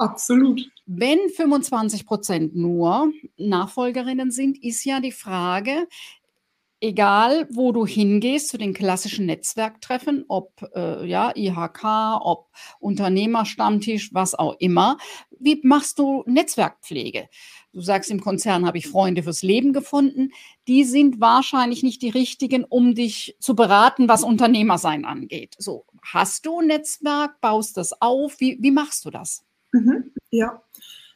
Absolut. 0.00 0.62
Wenn 0.86 1.18
25 1.28 2.06
Prozent 2.06 2.56
nur 2.56 3.12
Nachfolgerinnen 3.36 4.30
sind, 4.30 4.56
ist 4.64 4.82
ja 4.84 4.98
die 4.98 5.12
Frage, 5.12 5.86
egal 6.80 7.46
wo 7.50 7.72
du 7.72 7.86
hingehst 7.86 8.48
zu 8.48 8.58
den 8.58 8.74
klassischen 8.74 9.26
Netzwerktreffen, 9.26 10.24
ob 10.28 10.66
äh, 10.74 11.06
ja 11.06 11.32
IHK, 11.36 12.20
ob 12.22 12.48
Unternehmerstammtisch, 12.80 14.12
was 14.14 14.34
auch 14.34 14.56
immer, 14.58 14.98
wie 15.38 15.60
machst 15.62 15.98
du 15.98 16.24
Netzwerkpflege? 16.26 17.28
Du 17.72 17.80
sagst, 17.80 18.10
im 18.10 18.20
Konzern 18.20 18.66
habe 18.66 18.78
ich 18.78 18.88
Freunde 18.88 19.22
fürs 19.22 19.42
Leben 19.42 19.72
gefunden. 19.72 20.32
Die 20.66 20.84
sind 20.84 21.20
wahrscheinlich 21.20 21.82
nicht 21.82 22.02
die 22.02 22.10
richtigen, 22.10 22.64
um 22.64 22.94
dich 22.94 23.36
zu 23.38 23.54
beraten, 23.54 24.08
was 24.08 24.24
Unternehmersein 24.24 25.04
angeht. 25.04 25.54
So, 25.58 25.84
hast 26.02 26.46
du 26.46 26.60
ein 26.60 26.66
Netzwerk, 26.66 27.40
baust 27.40 27.76
das 27.76 28.00
auf? 28.00 28.40
Wie, 28.40 28.58
wie 28.60 28.72
machst 28.72 29.04
du 29.04 29.10
das? 29.10 29.44
Mhm, 29.72 30.12
ja, 30.30 30.60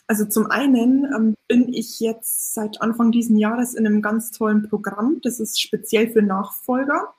also 0.07 0.27
zum 0.27 0.51
einen 0.51 1.05
ähm, 1.15 1.35
bin 1.49 1.73
ich 1.73 2.01
jetzt 2.01 2.55
seit 2.55 2.83
Anfang 2.83 3.11
diesen 3.11 3.39
Jahres 3.39 3.75
in 3.75 3.87
einem 3.87 4.03
ganz 4.03 4.31
tollen 4.31 4.69
Programm. 4.69 5.21
Das 5.23 5.41
ist 5.41 5.61
speziell 5.61 6.11
für 6.11 6.23
Nachfolger. 6.23 7.15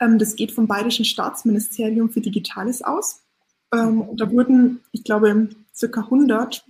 Ähm, 0.00 0.18
das 0.18 0.36
geht 0.36 0.52
vom 0.52 0.66
Bayerischen 0.66 1.04
Staatsministerium 1.04 2.10
für 2.10 2.20
Digitales 2.20 2.82
aus. 2.82 3.22
Ähm, 3.72 4.08
da 4.14 4.30
wurden, 4.30 4.80
ich 4.92 5.04
glaube, 5.04 5.48
circa 5.74 6.02
100 6.02 6.64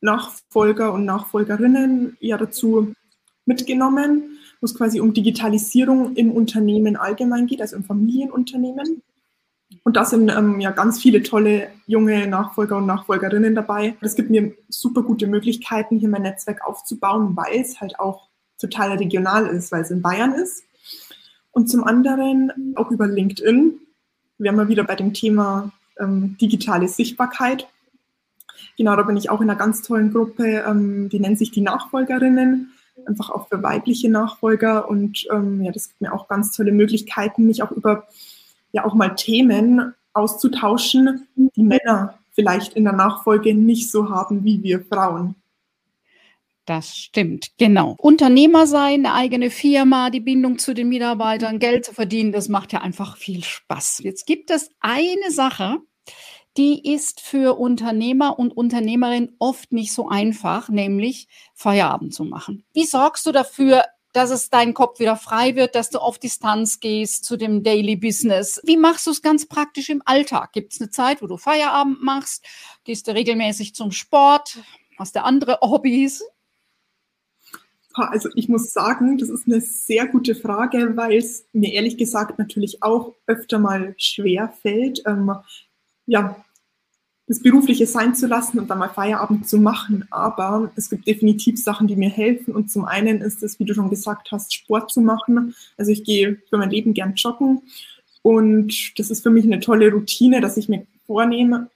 Nachfolger 0.00 0.92
und 0.92 1.04
Nachfolgerinnen 1.04 2.16
ja 2.20 2.36
dazu 2.36 2.94
mitgenommen, 3.46 4.38
wo 4.60 4.66
es 4.66 4.74
quasi 4.74 5.00
um 5.00 5.14
Digitalisierung 5.14 6.14
im 6.14 6.32
Unternehmen 6.32 6.96
allgemein 6.96 7.46
geht, 7.46 7.60
also 7.60 7.76
im 7.76 7.84
Familienunternehmen. 7.84 9.02
Und 9.82 9.96
da 9.96 10.04
sind 10.04 10.30
ähm, 10.30 10.60
ja 10.60 10.70
ganz 10.70 11.00
viele 11.00 11.22
tolle 11.22 11.68
junge 11.86 12.26
Nachfolger 12.26 12.76
und 12.76 12.86
Nachfolgerinnen 12.86 13.54
dabei. 13.54 13.96
Das 14.00 14.14
gibt 14.14 14.30
mir 14.30 14.52
super 14.68 15.02
gute 15.02 15.26
Möglichkeiten, 15.26 15.98
hier 15.98 16.08
mein 16.08 16.22
Netzwerk 16.22 16.66
aufzubauen, 16.66 17.36
weil 17.36 17.60
es 17.60 17.80
halt 17.80 17.98
auch 17.98 18.28
total 18.58 18.92
regional 18.92 19.46
ist, 19.46 19.72
weil 19.72 19.82
es 19.82 19.90
in 19.90 20.02
Bayern 20.02 20.32
ist. 20.34 20.64
Und 21.50 21.68
zum 21.68 21.84
anderen 21.84 22.74
auch 22.76 22.90
über 22.90 23.06
LinkedIn. 23.06 23.78
Wir 24.38 24.50
haben 24.50 24.56
mal 24.56 24.68
wieder 24.68 24.84
bei 24.84 24.96
dem 24.96 25.12
Thema 25.12 25.70
ähm, 26.00 26.36
digitale 26.40 26.88
Sichtbarkeit. 26.88 27.68
Genau, 28.76 28.96
da 28.96 29.02
bin 29.02 29.16
ich 29.16 29.30
auch 29.30 29.40
in 29.40 29.48
einer 29.48 29.58
ganz 29.58 29.82
tollen 29.82 30.12
Gruppe, 30.12 30.64
ähm, 30.66 31.08
die 31.08 31.20
nennt 31.20 31.38
sich 31.38 31.50
die 31.50 31.60
Nachfolgerinnen. 31.60 32.72
einfach 33.06 33.30
auch 33.30 33.48
für 33.48 33.62
weibliche 33.62 34.08
Nachfolger. 34.08 34.88
Und 34.88 35.26
ähm, 35.30 35.62
ja, 35.62 35.72
das 35.72 35.88
gibt 35.88 36.00
mir 36.00 36.12
auch 36.12 36.28
ganz 36.28 36.56
tolle 36.56 36.72
Möglichkeiten, 36.72 37.46
mich 37.46 37.62
auch 37.62 37.72
über 37.72 38.06
ja 38.74 38.84
auch 38.84 38.94
mal 38.94 39.14
Themen 39.14 39.94
auszutauschen, 40.12 41.26
die 41.36 41.62
Männer 41.62 42.18
vielleicht 42.32 42.74
in 42.74 42.84
der 42.84 42.92
Nachfolge 42.92 43.54
nicht 43.54 43.90
so 43.90 44.10
haben 44.10 44.44
wie 44.44 44.62
wir 44.62 44.84
Frauen. 44.84 45.36
Das 46.66 46.96
stimmt, 46.96 47.52
genau. 47.58 47.94
Unternehmer 47.98 48.66
sein, 48.66 49.04
eine 49.04 49.12
eigene 49.12 49.50
Firma, 49.50 50.10
die 50.10 50.20
Bindung 50.20 50.58
zu 50.58 50.74
den 50.74 50.88
Mitarbeitern, 50.88 51.58
Geld 51.58 51.84
zu 51.84 51.92
verdienen, 51.92 52.32
das 52.32 52.48
macht 52.48 52.72
ja 52.72 52.80
einfach 52.80 53.16
viel 53.16 53.44
Spaß. 53.44 54.00
Jetzt 54.02 54.26
gibt 54.26 54.50
es 54.50 54.70
eine 54.80 55.30
Sache, 55.30 55.76
die 56.56 56.92
ist 56.94 57.20
für 57.20 57.58
Unternehmer 57.58 58.38
und 58.38 58.56
Unternehmerinnen 58.56 59.36
oft 59.38 59.72
nicht 59.72 59.92
so 59.92 60.08
einfach, 60.08 60.68
nämlich 60.70 61.28
Feierabend 61.54 62.14
zu 62.14 62.24
machen. 62.24 62.64
Wie 62.72 62.84
sorgst 62.84 63.26
du 63.26 63.32
dafür, 63.32 63.84
dass 64.14 64.30
es 64.30 64.48
dein 64.48 64.74
Kopf 64.74 65.00
wieder 65.00 65.16
frei 65.16 65.56
wird, 65.56 65.74
dass 65.74 65.90
du 65.90 65.98
auf 65.98 66.18
Distanz 66.18 66.78
gehst 66.78 67.24
zu 67.24 67.36
dem 67.36 67.64
Daily 67.64 67.96
Business. 67.96 68.60
Wie 68.64 68.76
machst 68.76 69.06
du 69.06 69.10
es 69.10 69.22
ganz 69.22 69.46
praktisch 69.46 69.90
im 69.90 70.02
Alltag? 70.04 70.52
Gibt 70.52 70.72
es 70.72 70.80
eine 70.80 70.88
Zeit, 70.88 71.20
wo 71.20 71.26
du 71.26 71.36
Feierabend 71.36 72.02
machst? 72.02 72.46
Gehst 72.84 73.08
du 73.08 73.12
regelmäßig 73.12 73.74
zum 73.74 73.90
Sport? 73.90 74.60
Hast 74.96 75.16
du 75.16 75.22
andere 75.24 75.58
Hobbys? 75.62 76.22
Also 77.92 78.28
ich 78.34 78.48
muss 78.48 78.72
sagen, 78.72 79.18
das 79.18 79.28
ist 79.28 79.46
eine 79.46 79.60
sehr 79.60 80.06
gute 80.06 80.34
Frage, 80.34 80.96
weil 80.96 81.16
es 81.16 81.46
mir 81.52 81.72
ehrlich 81.72 81.96
gesagt 81.96 82.38
natürlich 82.38 82.82
auch 82.82 83.14
öfter 83.26 83.58
mal 83.58 83.94
schwer 83.98 84.52
fällt, 84.62 85.02
ähm, 85.06 85.32
ja, 86.06 86.44
das 87.26 87.40
Berufliche 87.40 87.86
sein 87.86 88.14
zu 88.14 88.26
lassen 88.26 88.58
und 88.58 88.68
dann 88.68 88.78
mal 88.78 88.90
Feierabend 88.90 89.48
zu 89.48 89.58
machen. 89.58 90.06
Aber 90.10 90.70
es 90.76 90.90
gibt 90.90 91.06
definitiv 91.06 91.62
Sachen, 91.62 91.86
die 91.86 91.96
mir 91.96 92.10
helfen. 92.10 92.54
Und 92.54 92.70
zum 92.70 92.84
einen 92.84 93.22
ist 93.22 93.42
es, 93.42 93.58
wie 93.58 93.64
du 93.64 93.74
schon 93.74 93.88
gesagt 93.88 94.30
hast, 94.30 94.52
Sport 94.52 94.92
zu 94.92 95.00
machen. 95.00 95.54
Also 95.78 95.90
ich 95.90 96.04
gehe 96.04 96.38
für 96.50 96.58
mein 96.58 96.70
Leben 96.70 96.92
gern 96.92 97.14
joggen. 97.14 97.62
Und 98.22 98.98
das 98.98 99.10
ist 99.10 99.22
für 99.22 99.30
mich 99.30 99.44
eine 99.44 99.60
tolle 99.60 99.90
Routine, 99.90 100.40
dass 100.40 100.56
ich 100.56 100.68
mir 100.68 100.86
vornehme, 101.06 101.70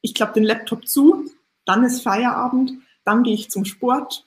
ich 0.00 0.14
klappe 0.14 0.34
den 0.34 0.44
Laptop 0.44 0.86
zu, 0.86 1.30
dann 1.64 1.84
ist 1.84 2.02
Feierabend, 2.02 2.72
dann 3.04 3.22
gehe 3.22 3.34
ich 3.34 3.50
zum 3.50 3.64
Sport, 3.64 4.26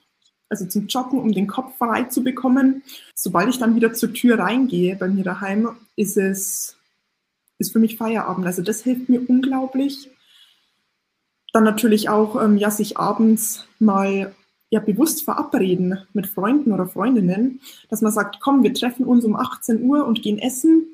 also 0.49 0.65
zum 0.65 0.87
Joggen, 0.87 1.19
um 1.19 1.31
den 1.31 1.45
Kopf 1.45 1.77
frei 1.77 2.03
zu 2.03 2.23
bekommen. 2.23 2.81
Sobald 3.13 3.49
ich 3.49 3.59
dann 3.59 3.75
wieder 3.75 3.93
zur 3.93 4.13
Tür 4.13 4.39
reingehe 4.39 4.95
bei 4.95 5.07
mir 5.07 5.23
daheim, 5.23 5.69
ist 5.95 6.17
es, 6.17 6.77
ist 7.59 7.73
für 7.73 7.79
mich 7.79 7.97
Feierabend. 7.97 8.45
Also 8.45 8.61
das 8.61 8.81
hilft 8.81 9.09
mir 9.09 9.21
unglaublich. 9.29 10.09
Dann 11.57 11.63
natürlich 11.63 12.07
auch, 12.07 12.39
ähm, 12.39 12.55
ja, 12.57 12.69
sich 12.69 12.99
abends 12.99 13.65
mal 13.79 14.35
ja 14.69 14.79
bewusst 14.79 15.23
verabreden 15.23 15.97
mit 16.13 16.27
Freunden 16.27 16.71
oder 16.71 16.85
Freundinnen, 16.85 17.61
dass 17.89 18.01
man 18.01 18.11
sagt, 18.11 18.39
komm, 18.41 18.61
wir 18.61 18.75
treffen 18.75 19.07
uns 19.07 19.25
um 19.25 19.35
18 19.35 19.81
Uhr 19.81 20.05
und 20.05 20.21
gehen 20.21 20.37
essen. 20.37 20.85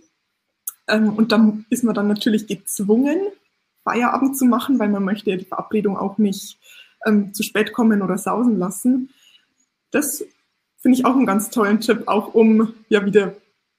Ähm, 0.87 1.15
und 1.17 1.33
dann 1.33 1.65
ist 1.69 1.83
man 1.83 1.93
dann 1.93 2.07
natürlich 2.07 2.47
gezwungen, 2.47 3.17
Feierabend 3.83 4.37
zu 4.37 4.45
machen, 4.45 4.79
weil 4.79 4.87
man 4.87 5.03
möchte 5.03 5.35
die 5.35 5.43
Verabredung 5.43 5.97
auch 5.97 6.17
nicht 6.17 6.57
ähm, 7.05 7.33
zu 7.33 7.43
spät 7.43 7.73
kommen 7.73 8.01
oder 8.01 8.17
sausen 8.17 8.57
lassen. 8.57 9.09
Das 9.91 10.23
finde 10.79 10.97
ich 10.97 11.05
auch 11.05 11.17
einen 11.17 11.25
ganz 11.25 11.49
tollen 11.49 11.81
Tipp, 11.81 12.03
auch 12.05 12.35
um 12.35 12.73
ja 12.87 13.05
wieder 13.05 13.35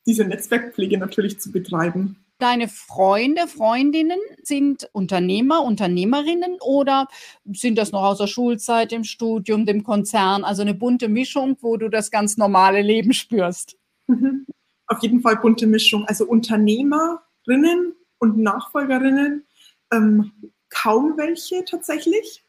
diese 0.07 0.27
Netzwerkpflege 0.27 0.99
natürlich 0.99 1.40
zu 1.40 1.51
betreiben. 1.51 2.23
Deine 2.44 2.68
Freunde, 2.68 3.48
Freundinnen 3.48 4.18
sind 4.42 4.90
Unternehmer, 4.92 5.64
Unternehmerinnen 5.64 6.59
oder 6.61 7.09
sind 7.50 7.78
das 7.78 7.90
noch 7.90 8.02
aus 8.02 8.18
der 8.18 8.26
Schulzeit, 8.26 8.92
dem 8.92 9.02
Studium, 9.02 9.64
dem 9.64 9.83
Konzern? 9.83 10.44
Also 10.44 10.61
eine 10.61 10.74
bunte 10.74 11.09
Mischung, 11.09 11.57
wo 11.62 11.78
du 11.78 11.88
das 11.88 12.11
ganz 12.11 12.37
normale 12.37 12.83
Leben 12.83 13.14
spürst. 13.14 13.78
Mhm. 14.09 14.44
Auf 14.88 15.02
jeden 15.02 15.22
Fall 15.22 15.37
bunte 15.37 15.66
Mischung. 15.66 16.04
Also 16.04 16.26
Unternehmerinnen 16.26 17.94
und 18.18 18.37
Nachfolgerinnen, 18.37 19.46
ähm, 19.90 20.33
kaum 20.68 21.16
welche 21.16 21.64
tatsächlich. 21.64 22.44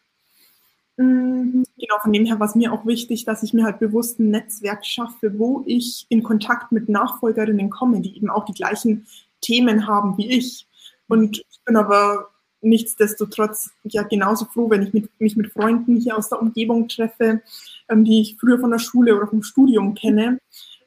Mhm. 0.98 1.64
Genau, 1.78 1.96
von 2.02 2.12
dem 2.12 2.26
her 2.26 2.38
war 2.38 2.48
es 2.48 2.56
mir 2.56 2.74
auch 2.74 2.86
wichtig, 2.86 3.24
dass 3.24 3.44
ich 3.44 3.54
mir 3.54 3.64
halt 3.64 3.80
bewusst 3.80 4.20
ein 4.20 4.30
Netzwerk 4.30 4.86
schaffe, 4.86 5.40
wo 5.40 5.64
ich 5.66 6.06
in 6.10 6.22
Kontakt 6.22 6.74
mit 6.74 6.90
Nachfolgerinnen 6.90 7.70
komme, 7.70 8.02
die 8.02 8.18
eben 8.18 8.30
auch 8.30 8.44
die 8.44 8.54
gleichen 8.54 9.08
Themen 9.46 9.88
haben 9.88 10.18
wie 10.18 10.30
ich. 10.30 10.68
Und 11.08 11.38
ich 11.50 11.60
bin 11.66 11.76
aber 11.76 12.30
nichtsdestotrotz 12.62 13.72
ja 13.84 14.04
genauso 14.04 14.46
froh, 14.46 14.70
wenn 14.70 14.82
ich 14.84 14.94
mit, 14.94 15.10
mich 15.20 15.36
mit 15.36 15.54
Freunden 15.54 15.98
hier 15.98 16.18
aus 16.18 16.30
der 16.30 16.42
Umgebung 16.42 16.88
treffe, 16.88 17.42
ähm, 17.90 18.04
die 18.04 18.22
ich 18.22 18.38
früher 18.40 18.60
von 18.60 18.72
der 18.72 18.80
Schule 18.80 19.16
oder 19.16 19.28
vom 19.28 19.44
Studium 19.44 19.94
kenne, 19.94 20.40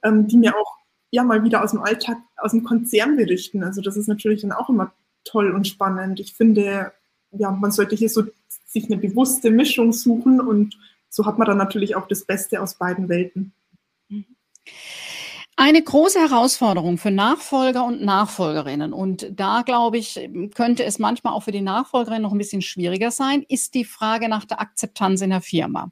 ähm, 0.02 0.26
die 0.26 0.36
mir 0.36 0.56
auch 0.56 0.78
ja 1.10 1.22
mal 1.22 1.44
wieder 1.44 1.62
aus 1.62 1.70
dem 1.70 1.80
Alltag, 1.80 2.18
aus 2.36 2.50
dem 2.50 2.64
Konzern 2.64 3.16
berichten. 3.16 3.62
Also 3.62 3.80
das 3.80 3.96
ist 3.96 4.08
natürlich 4.08 4.42
dann 4.42 4.52
auch 4.52 4.68
immer 4.68 4.92
toll 5.24 5.52
und 5.52 5.66
spannend. 5.66 6.20
Ich 6.20 6.34
finde, 6.34 6.92
ja, 7.30 7.50
man 7.50 7.70
sollte 7.70 7.94
hier 7.94 8.08
so 8.08 8.24
sich 8.66 8.86
eine 8.86 8.98
bewusste 8.98 9.50
Mischung 9.50 9.92
suchen 9.92 10.40
und 10.40 10.76
so 11.08 11.24
hat 11.24 11.38
man 11.38 11.46
dann 11.46 11.58
natürlich 11.58 11.96
auch 11.96 12.06
das 12.06 12.24
Beste 12.24 12.60
aus 12.60 12.74
beiden 12.74 13.08
Welten. 13.08 13.52
Mhm. 14.08 14.26
Eine 15.60 15.82
große 15.82 16.20
Herausforderung 16.20 16.98
für 16.98 17.10
Nachfolger 17.10 17.84
und 17.84 18.00
Nachfolgerinnen, 18.00 18.92
und 18.92 19.26
da 19.32 19.62
glaube 19.62 19.98
ich, 19.98 20.30
könnte 20.54 20.84
es 20.84 21.00
manchmal 21.00 21.32
auch 21.32 21.42
für 21.42 21.50
die 21.50 21.62
Nachfolgerin 21.62 22.22
noch 22.22 22.30
ein 22.30 22.38
bisschen 22.38 22.62
schwieriger 22.62 23.10
sein, 23.10 23.44
ist 23.48 23.74
die 23.74 23.84
Frage 23.84 24.28
nach 24.28 24.44
der 24.44 24.60
Akzeptanz 24.60 25.20
in 25.20 25.30
der 25.30 25.40
Firma. 25.40 25.90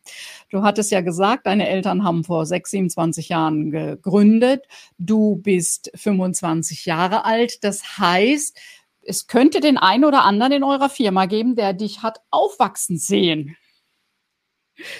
Du 0.50 0.62
hattest 0.62 0.92
ja 0.92 1.00
gesagt, 1.00 1.46
deine 1.46 1.68
Eltern 1.68 2.05
haben 2.05 2.22
vor 2.22 2.46
6, 2.46 2.70
27 2.70 3.29
Jahren 3.29 3.72
gegründet. 3.72 4.66
Du 4.98 5.35
bist 5.35 5.90
25 5.96 6.87
Jahre 6.87 7.24
alt. 7.24 7.64
Das 7.64 7.98
heißt, 7.98 8.57
es 9.02 9.26
könnte 9.26 9.59
den 9.59 9.79
einen 9.79 10.05
oder 10.05 10.22
anderen 10.22 10.52
in 10.52 10.62
eurer 10.62 10.90
Firma 10.90 11.26
geben, 11.26 11.57
der 11.57 11.72
dich 11.72 12.05
hat 12.05 12.20
aufwachsen 12.31 12.98
sehen. 12.98 13.57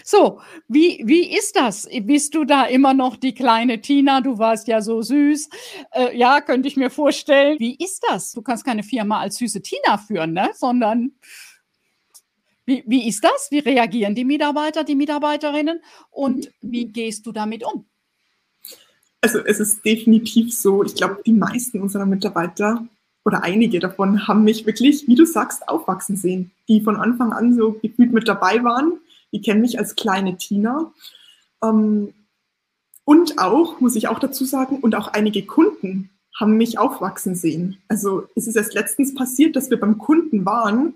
So, 0.05 0.41
wie, 0.69 1.03
wie 1.05 1.37
ist 1.37 1.57
das? 1.57 1.89
Bist 2.03 2.35
du 2.35 2.45
da 2.45 2.65
immer 2.65 2.95
noch 2.95 3.17
die 3.17 3.35
kleine 3.35 3.81
Tina? 3.81 4.21
Du 4.21 4.39
warst 4.39 4.69
ja 4.69 4.81
so 4.81 5.03
süß. 5.03 5.49
Äh, 5.93 6.17
ja, 6.17 6.41
könnte 6.41 6.69
ich 6.69 6.77
mir 6.77 6.91
vorstellen. 6.91 7.59
Wie 7.59 7.77
ist 7.77 8.05
das? 8.09 8.33
Du 8.33 8.43
kannst 8.43 8.65
keine 8.65 8.83
Firma 8.83 9.21
als 9.21 9.37
süße 9.37 9.61
Tina 9.63 9.99
führen, 9.99 10.33
ne? 10.33 10.51
sondern 10.55 11.13
wie, 12.65 12.83
wie 12.87 13.09
ist 13.09 13.23
das? 13.23 13.49
Wie 13.51 13.61
reagieren 13.61 14.15
die 14.15 14.25
Mitarbeiter, 14.25 14.83
die 14.83 14.97
Mitarbeiterinnen 14.97 15.81
und 16.11 16.51
wie 16.63 16.87
gehst 16.87 17.27
du 17.27 17.33
damit 17.33 17.65
um? 17.65 17.87
Also 19.21 19.39
es 19.45 19.61
ist 19.61 19.85
definitiv 19.85 20.55
so, 20.55 20.83
ich 20.85 20.95
glaube, 20.95 21.21
die 21.25 21.33
meisten 21.33 21.81
unserer 21.81 22.07
Mitarbeiter 22.07 22.87
oder 23.25 23.43
einige 23.43 23.79
davon 23.79 24.27
haben 24.27 24.45
mich 24.45 24.67
wirklich, 24.67 25.07
wie 25.07 25.15
du 25.15 25.27
sagst, 25.27 25.69
aufwachsen 25.69 26.17
sehen, 26.17 26.53
die 26.69 26.81
von 26.81 26.97
Anfang 26.97 27.33
an 27.33 27.55
so 27.55 27.73
gefühlt 27.73 28.13
mit 28.13 28.27
dabei 28.29 28.63
waren 28.63 29.01
die 29.37 29.43
kennen 29.43 29.61
mich 29.61 29.79
als 29.79 29.97
kleine 29.97 30.39
Tina. 30.39 30.93
Ähm, 31.63 32.15
und 33.05 33.39
auch, 33.39 33.81
muss 33.81 33.95
ich 33.95 34.09
auch 34.09 34.19
dazu 34.19 34.47
sagen, 34.47 34.79
und 34.79 34.95
auch 34.95 35.09
einige 35.09 35.45
Kunden 35.45 36.09
haben 36.35 36.57
mich 36.57 36.79
aufwachsen 36.79 37.35
sehen. 37.35 37.77
Also 37.87 38.29
es 38.35 38.47
ist 38.47 38.57
erst 38.57 38.73
letztens 38.73 39.15
passiert, 39.15 39.55
dass 39.55 39.69
wir 39.69 39.79
beim 39.79 39.99
Kunden 39.99 40.47
waren 40.47 40.95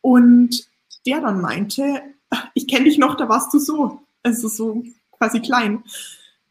und 0.00 0.68
der 1.06 1.20
dann 1.20 1.40
meinte, 1.40 2.02
ich 2.54 2.66
kenne 2.66 2.86
dich 2.86 2.98
noch, 2.98 3.16
da 3.16 3.28
warst 3.28 3.54
du 3.54 3.60
so. 3.60 4.00
Also 4.24 4.48
so 4.48 4.82
quasi 5.12 5.38
klein. 5.40 5.84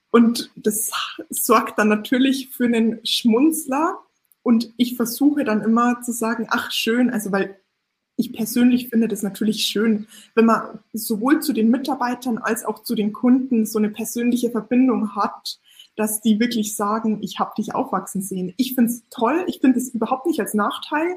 Und 0.10 0.50
das 0.56 0.92
sorgt 1.30 1.78
dann 1.78 1.90
natürlich 1.90 2.50
für 2.50 2.66
einen 2.66 3.06
Schmunzler. 3.06 4.00
Und 4.44 4.74
ich 4.78 4.96
versuche 4.96 5.44
dann 5.44 5.62
immer 5.62 6.02
zu 6.02 6.14
sagen, 6.14 6.48
ach 6.50 6.72
schön, 6.72 7.10
also 7.10 7.34
weil 7.34 7.60
ich 8.18 8.34
persönlich 8.34 8.90
finde 8.90 9.08
das 9.08 9.22
natürlich 9.22 9.64
schön, 9.64 10.08
wenn 10.34 10.46
man 10.46 10.80
sowohl 10.92 11.40
zu 11.40 11.54
den 11.54 11.70
Mitarbeitern 11.70 12.40
als 12.40 12.66
auch 12.66 12.84
zu 12.84 12.96
den 12.96 13.14
Kunden 13.14 13.66
so 13.66 13.78
eine 13.78 13.90
persönliche 13.90 14.50
Verbindung 14.50 15.16
hat, 15.16 15.60
dass 15.96 16.20
die 16.22 16.40
wirklich 16.40 16.76
sagen, 16.76 17.20
ich 17.22 17.40
habe 17.40 17.54
dich 17.58 17.76
aufwachsen 17.76 18.22
sehen. 18.22 18.54
Ich 18.58 18.74
finde 18.74 18.92
es 18.92 19.04
toll, 19.12 19.46
ich 19.48 19.60
finde 19.60 19.80
es 19.80 19.90
überhaupt 19.90 20.26
nicht 20.26 20.40
als 20.40 20.56
Nachteil. 20.56 21.16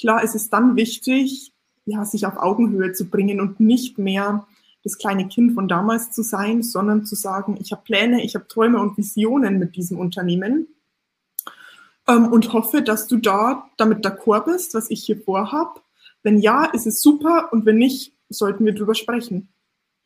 Klar 0.00 0.24
ist 0.24 0.34
es 0.34 0.48
dann 0.48 0.76
wichtig, 0.76 1.52
ja, 1.84 2.04
sich 2.06 2.26
auf 2.26 2.38
Augenhöhe 2.38 2.92
zu 2.92 3.04
bringen 3.04 3.40
und 3.40 3.60
nicht 3.60 3.98
mehr 3.98 4.46
das 4.82 4.98
kleine 4.98 5.28
Kind 5.28 5.52
von 5.52 5.68
damals 5.68 6.10
zu 6.10 6.22
sein, 6.22 6.62
sondern 6.62 7.04
zu 7.04 7.14
sagen, 7.14 7.58
ich 7.60 7.72
habe 7.72 7.82
Pläne, 7.84 8.22
ich 8.24 8.34
habe 8.34 8.48
Träume 8.48 8.80
und 8.80 8.96
Visionen 8.96 9.58
mit 9.58 9.76
diesem 9.76 9.98
Unternehmen 9.98 10.68
ähm, 12.08 12.26
und 12.26 12.52
hoffe, 12.54 12.80
dass 12.80 13.06
du 13.06 13.18
da 13.18 13.68
damit 13.76 14.04
d'accord 14.06 14.46
bist, 14.46 14.74
was 14.74 14.90
ich 14.90 15.04
hier 15.04 15.20
vorhab 15.20 15.84
wenn 16.24 16.38
ja, 16.38 16.64
ist 16.64 16.86
es 16.86 17.00
super 17.00 17.50
und 17.52 17.64
wenn 17.66 17.76
nicht, 17.76 18.12
sollten 18.28 18.64
wir 18.64 18.74
drüber 18.74 18.96
sprechen. 18.96 19.54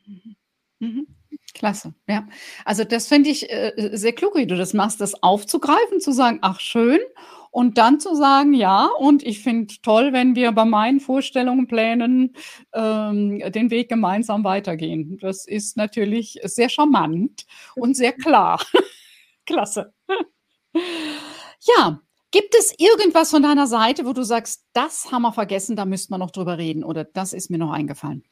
Mhm. 0.07 0.37
mhm. 0.81 1.07
Klasse, 1.55 1.95
ja. 2.07 2.29
Also 2.65 2.85
das 2.85 3.09
finde 3.09 3.31
ich 3.31 3.51
äh, 3.51 3.91
sehr 3.95 4.13
klug, 4.13 4.37
wie 4.37 4.47
du 4.47 4.57
das 4.57 4.75
machst, 4.75 5.01
das 5.01 5.23
aufzugreifen, 5.23 6.01
zu 6.01 6.13
sagen, 6.13 6.39
ach 6.43 6.61
schön, 6.61 7.01
und 7.51 7.79
dann 7.79 7.99
zu 8.01 8.15
sagen, 8.15 8.53
ja, 8.53 8.87
und 8.99 9.25
ich 9.25 9.43
finde 9.43 9.75
toll, 9.83 10.13
wenn 10.13 10.37
wir 10.37 10.53
bei 10.53 10.65
meinen 10.65 11.01
Vorstellungen, 11.01 11.67
Plänen 11.67 12.35
ähm, 12.73 13.41
den 13.51 13.71
Weg 13.71 13.89
gemeinsam 13.89 14.45
weitergehen. 14.45 15.19
Das 15.21 15.47
ist 15.47 15.77
natürlich 15.77 16.39
sehr 16.45 16.69
charmant 16.69 17.47
und 17.75 17.97
sehr 17.97 18.13
klar. 18.13 18.63
Klasse. 19.47 19.93
ja, 21.77 22.01
gibt 22.31 22.55
es 22.55 22.75
irgendwas 22.79 23.31
von 23.31 23.43
deiner 23.43 23.67
Seite, 23.67 24.05
wo 24.05 24.12
du 24.12 24.23
sagst, 24.23 24.64
das 24.73 25.11
haben 25.12 25.23
wir 25.23 25.33
vergessen, 25.33 25.77
da 25.77 25.85
müssten 25.85 26.12
wir 26.12 26.19
noch 26.19 26.31
drüber 26.31 26.59
reden 26.59 26.85
oder 26.85 27.05
das 27.05 27.33
ist 27.33 27.51
mir 27.51 27.59
noch 27.59 27.73
eingefallen? 27.73 28.25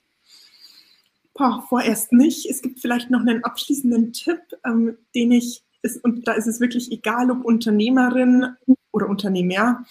Boah, 1.34 1.64
vorerst 1.68 2.12
nicht. 2.12 2.46
Es 2.46 2.62
gibt 2.62 2.80
vielleicht 2.80 3.10
noch 3.10 3.20
einen 3.20 3.44
abschließenden 3.44 4.12
Tipp, 4.12 4.40
ähm, 4.64 4.96
den 5.14 5.32
ich, 5.32 5.62
ist, 5.82 6.02
und 6.02 6.26
da 6.26 6.32
ist 6.32 6.46
es 6.46 6.60
wirklich 6.60 6.90
egal, 6.90 7.30
ob 7.30 7.44
Unternehmerin 7.44 8.56
oder 8.90 9.08
Unternehmer, 9.08 9.84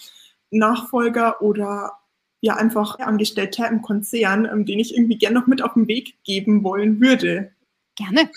Nachfolger 0.50 1.40
oder 1.42 1.92
ja 2.40 2.56
einfach 2.56 2.98
Angestellter 2.98 3.68
im 3.68 3.82
Konzern, 3.82 4.44
ähm, 4.44 4.66
den 4.66 4.80
ich 4.80 4.94
irgendwie 4.94 5.18
gerne 5.18 5.38
noch 5.38 5.46
mit 5.46 5.62
auf 5.62 5.74
den 5.74 5.88
Weg 5.88 6.16
geben 6.24 6.64
wollen 6.64 7.00
würde. 7.00 7.52
Gerne. 7.96 8.30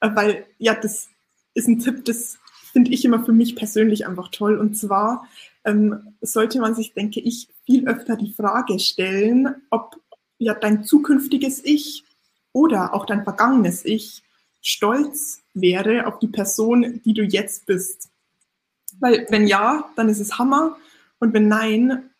Äh, 0.00 0.10
weil 0.14 0.46
ja, 0.58 0.74
das 0.74 1.08
ist 1.54 1.68
ein 1.68 1.78
Tipp, 1.78 2.04
das 2.04 2.38
finde 2.76 2.90
ich 2.90 3.06
immer 3.06 3.24
für 3.24 3.32
mich 3.32 3.56
persönlich 3.56 4.06
einfach 4.06 4.28
toll. 4.28 4.58
Und 4.58 4.76
zwar 4.76 5.26
ähm, 5.64 6.14
sollte 6.20 6.60
man 6.60 6.74
sich, 6.74 6.92
denke 6.92 7.20
ich, 7.20 7.48
viel 7.64 7.88
öfter 7.88 8.16
die 8.16 8.34
Frage 8.34 8.78
stellen, 8.78 9.54
ob 9.70 9.96
ja 10.36 10.52
dein 10.52 10.84
zukünftiges 10.84 11.64
Ich 11.64 12.04
oder 12.52 12.92
auch 12.92 13.06
dein 13.06 13.24
vergangenes 13.24 13.82
Ich 13.86 14.22
stolz 14.60 15.42
wäre 15.54 16.06
auf 16.06 16.18
die 16.18 16.28
Person, 16.28 17.00
die 17.02 17.14
du 17.14 17.22
jetzt 17.22 17.64
bist. 17.64 18.10
Weil 19.00 19.26
wenn 19.30 19.46
ja, 19.46 19.88
dann 19.96 20.10
ist 20.10 20.20
es 20.20 20.36
Hammer. 20.36 20.76
Und 21.18 21.32
wenn 21.32 21.48
nein, 21.48 22.10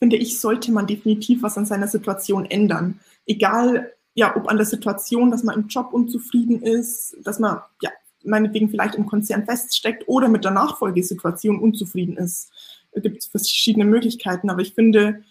finde 0.00 0.16
ich, 0.16 0.40
sollte 0.40 0.72
man 0.72 0.88
definitiv 0.88 1.44
was 1.44 1.56
an 1.56 1.66
seiner 1.66 1.86
Situation 1.86 2.46
ändern. 2.46 2.98
Egal, 3.26 3.92
ja, 4.14 4.34
ob 4.34 4.48
an 4.48 4.56
der 4.56 4.66
Situation, 4.66 5.30
dass 5.30 5.44
man 5.44 5.54
im 5.54 5.68
Job 5.68 5.92
unzufrieden 5.92 6.62
ist, 6.62 7.16
dass 7.22 7.38
man, 7.38 7.60
ja, 7.80 7.92
meinetwegen 8.28 8.68
vielleicht 8.68 8.94
im 8.94 9.06
Konzern 9.06 9.44
feststeckt 9.44 10.04
oder 10.06 10.28
mit 10.28 10.44
der 10.44 10.52
Nachfolgesituation 10.52 11.58
unzufrieden 11.58 12.16
ist. 12.16 12.50
Es 12.92 13.02
gibt 13.02 13.24
verschiedene 13.24 13.84
Möglichkeiten, 13.84 14.50
aber 14.50 14.62
ich 14.62 14.74
finde, 14.74 15.22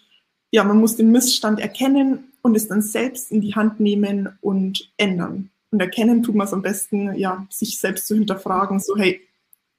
ja, 0.50 0.64
man 0.64 0.78
muss 0.78 0.96
den 0.96 1.12
Missstand 1.12 1.60
erkennen 1.60 2.32
und 2.42 2.56
es 2.56 2.68
dann 2.68 2.82
selbst 2.82 3.30
in 3.30 3.40
die 3.40 3.54
Hand 3.54 3.80
nehmen 3.80 4.28
und 4.40 4.90
ändern. 4.96 5.50
Und 5.70 5.80
erkennen 5.80 6.22
tut 6.22 6.34
man 6.34 6.46
es 6.46 6.52
am 6.52 6.62
besten, 6.62 7.14
ja, 7.14 7.46
sich 7.50 7.78
selbst 7.78 8.06
zu 8.06 8.14
hinterfragen, 8.14 8.80
so, 8.80 8.96
hey, 8.96 9.20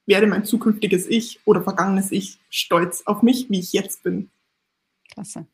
werde 0.05 0.27
mein 0.27 0.45
zukünftiges 0.45 1.07
Ich 1.07 1.39
oder 1.45 1.61
vergangenes 1.61 2.11
Ich 2.11 2.39
stolz 2.49 3.03
auf 3.05 3.21
mich, 3.21 3.49
wie 3.49 3.59
ich 3.59 3.73
jetzt 3.73 4.03
bin. 4.03 4.29
Klasse. 5.11 5.45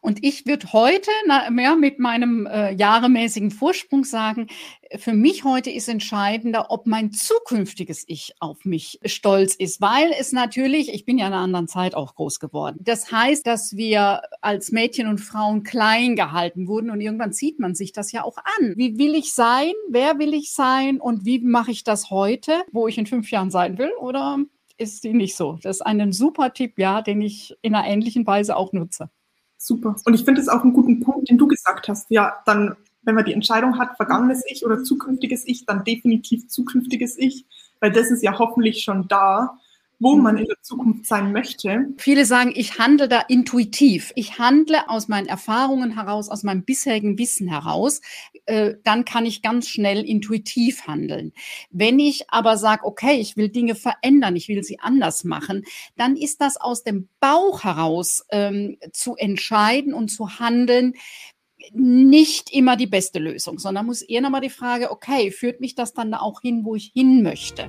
Und 0.00 0.24
ich 0.24 0.46
würde 0.46 0.72
heute 0.72 1.10
na, 1.26 1.50
mehr 1.50 1.76
mit 1.76 1.98
meinem 1.98 2.46
äh, 2.46 2.72
jahremäßigen 2.72 3.50
Vorsprung 3.50 4.04
sagen, 4.04 4.46
für 4.96 5.12
mich 5.12 5.44
heute 5.44 5.70
ist 5.70 5.88
entscheidender, 5.88 6.70
ob 6.70 6.86
mein 6.86 7.12
zukünftiges 7.12 8.04
Ich 8.06 8.34
auf 8.40 8.64
mich 8.64 9.00
stolz 9.04 9.54
ist, 9.54 9.80
weil 9.80 10.12
es 10.18 10.32
natürlich, 10.32 10.92
ich 10.92 11.04
bin 11.04 11.18
ja 11.18 11.26
in 11.26 11.32
einer 11.32 11.42
anderen 11.42 11.68
Zeit 11.68 11.94
auch 11.94 12.14
groß 12.14 12.40
geworden. 12.40 12.78
Das 12.80 13.12
heißt, 13.12 13.46
dass 13.46 13.76
wir 13.76 14.22
als 14.40 14.72
Mädchen 14.72 15.08
und 15.08 15.18
Frauen 15.18 15.62
klein 15.62 16.16
gehalten 16.16 16.68
wurden 16.68 16.90
und 16.90 17.00
irgendwann 17.00 17.32
zieht 17.32 17.58
man 17.58 17.74
sich 17.74 17.92
das 17.92 18.12
ja 18.12 18.24
auch 18.24 18.38
an. 18.38 18.74
Wie 18.76 18.98
will 18.98 19.14
ich 19.14 19.34
sein? 19.34 19.72
Wer 19.90 20.18
will 20.18 20.32
ich 20.32 20.52
sein? 20.52 21.00
Und 21.00 21.24
wie 21.24 21.40
mache 21.40 21.70
ich 21.70 21.84
das 21.84 22.10
heute, 22.10 22.62
wo 22.72 22.88
ich 22.88 22.96
in 22.96 23.06
fünf 23.06 23.30
Jahren 23.30 23.50
sein 23.50 23.76
will? 23.78 23.90
Oder 24.00 24.38
ist 24.78 25.04
die 25.04 25.12
nicht 25.12 25.36
so? 25.36 25.58
Das 25.62 25.76
ist 25.76 25.82
ein 25.82 26.12
super 26.12 26.52
Tipp, 26.52 26.78
ja, 26.78 27.02
den 27.02 27.20
ich 27.20 27.54
in 27.62 27.74
einer 27.74 27.86
ähnlichen 27.86 28.26
Weise 28.26 28.56
auch 28.56 28.72
nutze. 28.72 29.10
Super. 29.58 29.96
Und 30.04 30.14
ich 30.14 30.24
finde 30.24 30.40
es 30.40 30.48
auch 30.48 30.62
einen 30.62 30.72
guten 30.72 31.00
Punkt, 31.00 31.28
den 31.28 31.36
du 31.36 31.48
gesagt 31.48 31.88
hast. 31.88 32.06
Ja, 32.10 32.40
dann, 32.46 32.76
wenn 33.02 33.16
man 33.16 33.24
die 33.24 33.32
Entscheidung 33.32 33.78
hat, 33.78 33.96
vergangenes 33.96 34.42
Ich 34.48 34.64
oder 34.64 34.84
zukünftiges 34.84 35.46
Ich, 35.46 35.66
dann 35.66 35.84
definitiv 35.84 36.48
zukünftiges 36.48 37.18
Ich, 37.18 37.44
weil 37.80 37.90
das 37.90 38.10
ist 38.10 38.22
ja 38.22 38.38
hoffentlich 38.38 38.82
schon 38.82 39.08
da 39.08 39.58
wo 40.00 40.16
man 40.16 40.36
in 40.36 40.44
der 40.44 40.60
Zukunft 40.62 41.06
sein 41.06 41.32
möchte. 41.32 41.86
Viele 41.96 42.24
sagen, 42.24 42.52
ich 42.54 42.78
handle 42.78 43.08
da 43.08 43.20
intuitiv. 43.20 44.12
Ich 44.14 44.38
handle 44.38 44.88
aus 44.88 45.08
meinen 45.08 45.26
Erfahrungen 45.26 45.94
heraus, 45.94 46.28
aus 46.28 46.44
meinem 46.44 46.64
bisherigen 46.64 47.18
Wissen 47.18 47.48
heraus. 47.48 48.00
Äh, 48.46 48.74
dann 48.84 49.04
kann 49.04 49.26
ich 49.26 49.42
ganz 49.42 49.68
schnell 49.68 50.04
intuitiv 50.04 50.86
handeln. 50.86 51.32
Wenn 51.70 51.98
ich 51.98 52.30
aber 52.30 52.56
sage, 52.56 52.84
okay, 52.84 53.20
ich 53.20 53.36
will 53.36 53.48
Dinge 53.48 53.74
verändern, 53.74 54.36
ich 54.36 54.48
will 54.48 54.62
sie 54.62 54.78
anders 54.78 55.24
machen, 55.24 55.64
dann 55.96 56.16
ist 56.16 56.40
das 56.40 56.56
aus 56.56 56.84
dem 56.84 57.08
Bauch 57.18 57.64
heraus 57.64 58.24
ähm, 58.30 58.78
zu 58.92 59.16
entscheiden 59.16 59.94
und 59.94 60.08
zu 60.08 60.38
handeln, 60.38 60.94
nicht 61.72 62.52
immer 62.52 62.76
die 62.76 62.86
beste 62.86 63.18
Lösung, 63.18 63.58
sondern 63.58 63.86
muss 63.86 64.02
eher 64.02 64.20
nochmal 64.20 64.40
die 64.40 64.48
Frage, 64.48 64.90
okay, 64.90 65.32
führt 65.32 65.60
mich 65.60 65.74
das 65.74 65.92
dann 65.92 66.14
auch 66.14 66.40
hin, 66.40 66.64
wo 66.64 66.76
ich 66.76 66.92
hin 66.94 67.22
möchte? 67.22 67.68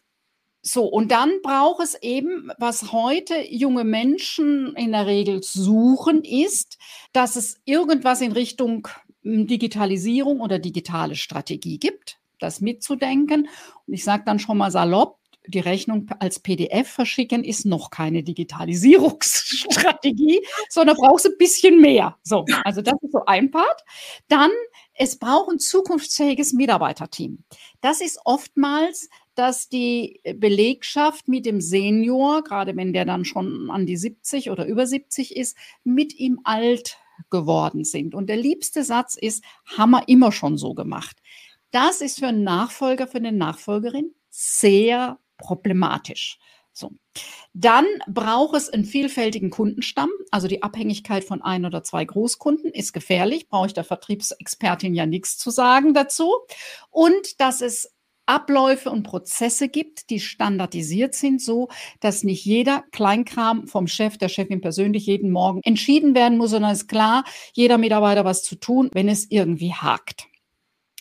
so, 0.63 0.85
und 0.85 1.11
dann 1.11 1.43
braucht 1.43 1.83
es 1.83 1.93
eben, 2.01 2.49
was 2.57 2.91
heute 2.91 3.35
junge 3.47 3.83
Menschen 3.83 4.75
in 4.75 4.93
der 4.93 5.05
Regel 5.05 5.43
suchen, 5.43 6.23
ist, 6.23 6.79
dass 7.13 7.35
es 7.35 7.61
irgendwas 7.65 8.19
in 8.19 8.31
Richtung 8.31 8.87
hm, 9.21 9.45
Digitalisierung 9.45 10.41
oder 10.41 10.57
digitale 10.57 11.13
Strategie 11.13 11.77
gibt 11.77 12.17
das 12.45 12.61
mitzudenken. 12.61 13.47
Und 13.85 13.93
ich 13.93 14.03
sage 14.03 14.23
dann 14.25 14.39
schon 14.39 14.57
mal 14.57 14.71
salopp, 14.71 15.19
die 15.47 15.59
Rechnung 15.59 16.07
als 16.19 16.39
PDF 16.39 16.89
verschicken 16.89 17.43
ist 17.43 17.65
noch 17.65 17.89
keine 17.89 18.23
Digitalisierungsstrategie, 18.23 20.45
sondern 20.69 20.95
brauchst 20.97 21.25
ein 21.25 21.37
bisschen 21.37 21.81
mehr. 21.81 22.17
So, 22.23 22.45
also 22.63 22.81
das 22.81 22.93
ist 23.01 23.11
so 23.11 23.25
ein 23.25 23.51
Part. 23.51 23.83
Dann, 24.27 24.51
es 24.93 25.19
braucht 25.19 25.51
ein 25.51 25.59
zukunftsfähiges 25.59 26.53
Mitarbeiterteam. 26.53 27.43
Das 27.81 27.99
ist 28.01 28.19
oftmals, 28.23 29.09
dass 29.35 29.69
die 29.69 30.21
Belegschaft 30.35 31.27
mit 31.27 31.45
dem 31.45 31.61
Senior, 31.61 32.43
gerade 32.43 32.75
wenn 32.75 32.93
der 32.93 33.05
dann 33.05 33.23
schon 33.25 33.69
an 33.69 33.85
die 33.85 33.97
70 33.97 34.49
oder 34.49 34.65
über 34.65 34.87
70 34.87 35.35
ist, 35.35 35.55
mit 35.83 36.17
ihm 36.17 36.39
alt 36.43 36.97
geworden 37.29 37.83
sind. 37.83 38.15
Und 38.15 38.27
der 38.27 38.37
liebste 38.37 38.83
Satz 38.83 39.15
ist, 39.15 39.43
haben 39.77 39.91
wir 39.91 40.07
immer 40.07 40.31
schon 40.31 40.57
so 40.57 40.73
gemacht. 40.73 41.17
Das 41.75 41.99
ist 41.99 42.19
für 42.19 42.27
einen 42.27 42.45
Nachfolger, 42.45 43.05
für 43.05 43.17
eine 43.17 43.33
Nachfolgerin 43.33 44.15
sehr 44.29 45.19
problematisch. 45.37 46.39
So. 46.71 46.91
Dann 47.53 47.83
braucht 48.07 48.55
es 48.55 48.69
einen 48.69 48.85
vielfältigen 48.85 49.49
Kundenstamm. 49.49 50.09
Also 50.31 50.47
die 50.47 50.63
Abhängigkeit 50.63 51.25
von 51.25 51.41
ein 51.41 51.65
oder 51.65 51.83
zwei 51.83 52.05
Großkunden 52.05 52.71
ist 52.71 52.93
gefährlich. 52.93 53.49
Brauche 53.49 53.67
ich 53.67 53.73
der 53.73 53.83
Vertriebsexpertin 53.83 54.95
ja 54.95 55.05
nichts 55.05 55.37
zu 55.37 55.49
sagen 55.49 55.93
dazu. 55.93 56.31
Und 56.91 57.41
dass 57.41 57.59
es 57.59 57.93
Abläufe 58.25 58.89
und 58.89 59.03
Prozesse 59.03 59.67
gibt, 59.67 60.09
die 60.09 60.21
standardisiert 60.21 61.13
sind, 61.13 61.41
so 61.41 61.67
dass 61.99 62.23
nicht 62.23 62.45
jeder 62.45 62.85
Kleinkram 62.93 63.67
vom 63.67 63.87
Chef, 63.87 64.17
der 64.17 64.29
Chefin 64.29 64.61
persönlich 64.61 65.07
jeden 65.07 65.29
Morgen 65.29 65.59
entschieden 65.65 66.15
werden 66.15 66.37
muss, 66.37 66.51
sondern 66.51 66.71
es 66.71 66.83
ist 66.83 66.87
klar, 66.87 67.25
jeder 67.51 67.77
Mitarbeiter 67.77 68.23
was 68.23 68.43
zu 68.43 68.55
tun, 68.55 68.89
wenn 68.93 69.09
es 69.09 69.29
irgendwie 69.29 69.73
hakt. 69.73 70.29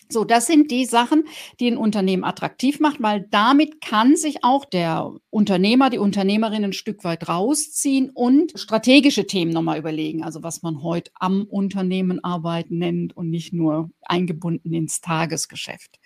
So, 0.09 0.23
das 0.23 0.45
sind 0.45 0.69
die 0.69 0.85
Sachen, 0.85 1.25
die 1.59 1.67
ein 1.67 1.77
Unternehmen 1.77 2.23
attraktiv 2.23 2.79
macht, 2.79 3.01
weil 3.01 3.27
damit 3.31 3.81
kann 3.81 4.15
sich 4.15 4.43
auch 4.43 4.65
der 4.65 5.11
Unternehmer, 5.31 5.89
die 5.89 5.97
Unternehmerin 5.97 6.63
ein 6.63 6.73
Stück 6.73 7.03
weit 7.03 7.27
rausziehen 7.27 8.11
und 8.13 8.53
strategische 8.55 9.25
Themen 9.25 9.51
nochmal 9.51 9.79
überlegen. 9.79 10.23
Also 10.23 10.43
was 10.43 10.61
man 10.61 10.83
heute 10.83 11.11
am 11.15 11.45
Unternehmen 11.45 12.23
arbeiten 12.23 12.77
nennt 12.77 13.17
und 13.17 13.29
nicht 13.29 13.51
nur 13.51 13.89
eingebunden 14.03 14.73
ins 14.73 15.01
Tagesgeschäft. 15.01 15.99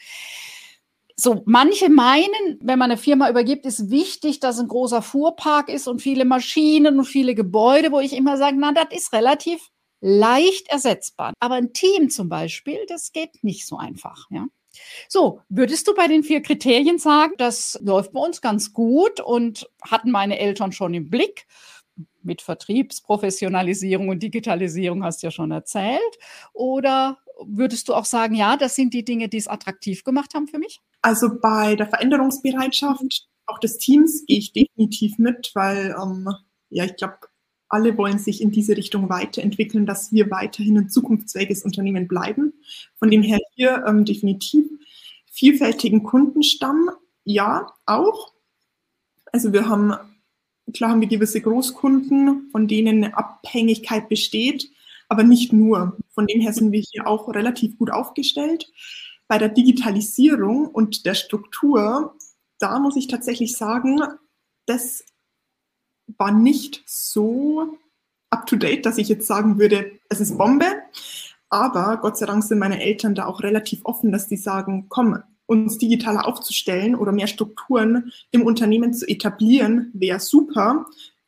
So, 1.17 1.43
manche 1.45 1.89
meinen, 1.89 2.59
wenn 2.61 2.79
man 2.79 2.91
eine 2.91 2.97
Firma 2.97 3.29
übergibt, 3.29 3.65
ist 3.65 3.89
wichtig, 3.89 4.39
dass 4.39 4.57
ein 4.57 4.69
großer 4.69 5.01
Fuhrpark 5.01 5.67
ist 5.67 5.89
und 5.89 6.01
viele 6.01 6.23
Maschinen 6.23 6.97
und 6.99 7.05
viele 7.05 7.35
Gebäude, 7.35 7.91
wo 7.91 7.99
ich 7.99 8.13
immer 8.13 8.37
sage, 8.37 8.55
na, 8.57 8.71
das 8.71 8.97
ist 8.97 9.11
relativ 9.11 9.69
leicht 10.01 10.69
ersetzbar. 10.69 11.33
Aber 11.39 11.55
ein 11.55 11.73
Team 11.73 12.09
zum 12.09 12.29
Beispiel, 12.29 12.79
das 12.87 13.11
geht 13.11 13.43
nicht 13.43 13.67
so 13.67 13.77
einfach, 13.77 14.27
ja. 14.29 14.45
So, 15.07 15.41
würdest 15.49 15.87
du 15.87 15.95
bei 15.95 16.07
den 16.07 16.23
vier 16.23 16.41
Kriterien 16.41 16.99
sagen, 16.99 17.33
das 17.37 17.77
läuft 17.81 18.13
bei 18.13 18.19
uns 18.19 18.41
ganz 18.41 18.71
gut 18.71 19.19
und 19.19 19.67
hatten 19.81 20.11
meine 20.11 20.39
Eltern 20.39 20.71
schon 20.71 20.93
im 20.93 21.09
Blick? 21.09 21.47
Mit 22.21 22.41
Vertriebsprofessionalisierung 22.41 24.09
und 24.09 24.21
Digitalisierung 24.21 25.03
hast 25.03 25.23
du 25.23 25.27
ja 25.27 25.31
schon 25.31 25.51
erzählt. 25.51 25.99
Oder 26.53 27.17
würdest 27.45 27.89
du 27.89 27.93
auch 27.93 28.05
sagen, 28.05 28.35
ja, 28.35 28.57
das 28.57 28.75
sind 28.75 28.93
die 28.93 29.05
Dinge, 29.05 29.29
die 29.29 29.37
es 29.37 29.47
attraktiv 29.47 30.03
gemacht 30.03 30.33
haben 30.33 30.47
für 30.47 30.59
mich? 30.59 30.81
Also 31.01 31.29
bei 31.41 31.75
der 31.75 31.87
Veränderungsbereitschaft 31.87 33.27
auch 33.45 33.59
des 33.59 33.77
Teams 33.77 34.25
gehe 34.27 34.37
ich 34.37 34.53
definitiv 34.53 35.17
mit, 35.17 35.51
weil 35.55 35.95
ähm, 36.01 36.29
ja, 36.69 36.85
ich 36.85 36.95
glaube, 36.97 37.17
alle 37.69 37.97
wollen 37.97 38.17
sich 38.17 38.41
in 38.41 38.51
diese 38.51 38.75
Richtung 38.75 39.09
weiterentwickeln, 39.09 39.85
dass 39.85 40.11
wir 40.11 40.29
weiterhin 40.31 40.77
ein 40.77 40.89
zukunftsfähiges 40.89 41.63
Unternehmen 41.63 42.07
bleiben. 42.07 42.53
Von 42.97 43.11
dem 43.11 43.21
her 43.21 43.39
hier 43.55 43.83
ähm, 43.87 44.05
definitiv 44.05 44.65
vielfältigen 45.31 46.03
Kundenstamm, 46.03 46.89
ja, 47.23 47.71
auch. 47.85 48.33
Also 49.31 49.53
wir 49.53 49.69
haben, 49.69 49.93
klar 50.73 50.91
haben 50.91 51.01
wir 51.01 51.07
gewisse 51.07 51.41
Großkunden, 51.41 52.49
von 52.51 52.67
denen 52.67 53.03
eine 53.03 53.17
Abhängigkeit 53.17 54.09
besteht, 54.09 54.69
aber 55.07 55.23
nicht 55.23 55.53
nur. 55.53 55.97
Von 56.09 56.27
dem 56.27 56.41
her 56.41 56.53
sind 56.53 56.71
wir 56.71 56.81
hier 56.81 57.07
auch 57.07 57.29
relativ 57.29 57.77
gut 57.77 57.91
aufgestellt. 57.91 58.71
Bei 59.27 59.37
der 59.37 59.49
Digitalisierung 59.49 60.67
und 60.67 61.05
der 61.05 61.13
Struktur, 61.13 62.15
da 62.57 62.79
muss 62.79 62.95
ich 62.95 63.07
tatsächlich 63.07 63.55
sagen, 63.55 64.01
das 64.65 65.03
war 66.17 66.31
nicht 66.31 66.83
so 66.85 67.77
up-to-date, 68.29 68.85
dass 68.85 68.97
ich 68.97 69.09
jetzt 69.09 69.27
sagen 69.27 69.59
würde, 69.59 69.91
es 70.09 70.19
ist 70.19 70.37
Bombe. 70.37 70.65
Aber 71.49 71.97
Gott 71.97 72.17
sei 72.17 72.25
Dank 72.25 72.43
sind 72.43 72.59
meine 72.59 72.81
Eltern 72.81 73.15
da 73.15 73.25
auch 73.25 73.41
relativ 73.41 73.81
offen, 73.83 74.11
dass 74.11 74.27
die 74.27 74.37
sagen, 74.37 74.85
komm, 74.89 75.17
uns 75.47 75.79
digitaler 75.79 76.27
aufzustellen 76.27 76.93
oder 76.93 77.11
mehr 77.11 77.25
Strukturen 77.25 78.11
im 78.29 78.43
Unternehmen 78.43 78.93
zu 78.93 79.07
etablieren, 79.07 79.89
wäre 79.93 80.19
super. 80.19 80.85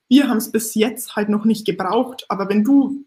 Wir 0.08 0.30
haben 0.30 0.38
es 0.38 0.52
bis 0.52 0.76
jetzt 0.76 1.16
halt 1.16 1.30
noch 1.30 1.44
nicht 1.44 1.66
gebraucht. 1.66 2.26
Aber 2.30 2.48
wenn 2.48 2.64
du 2.64 3.06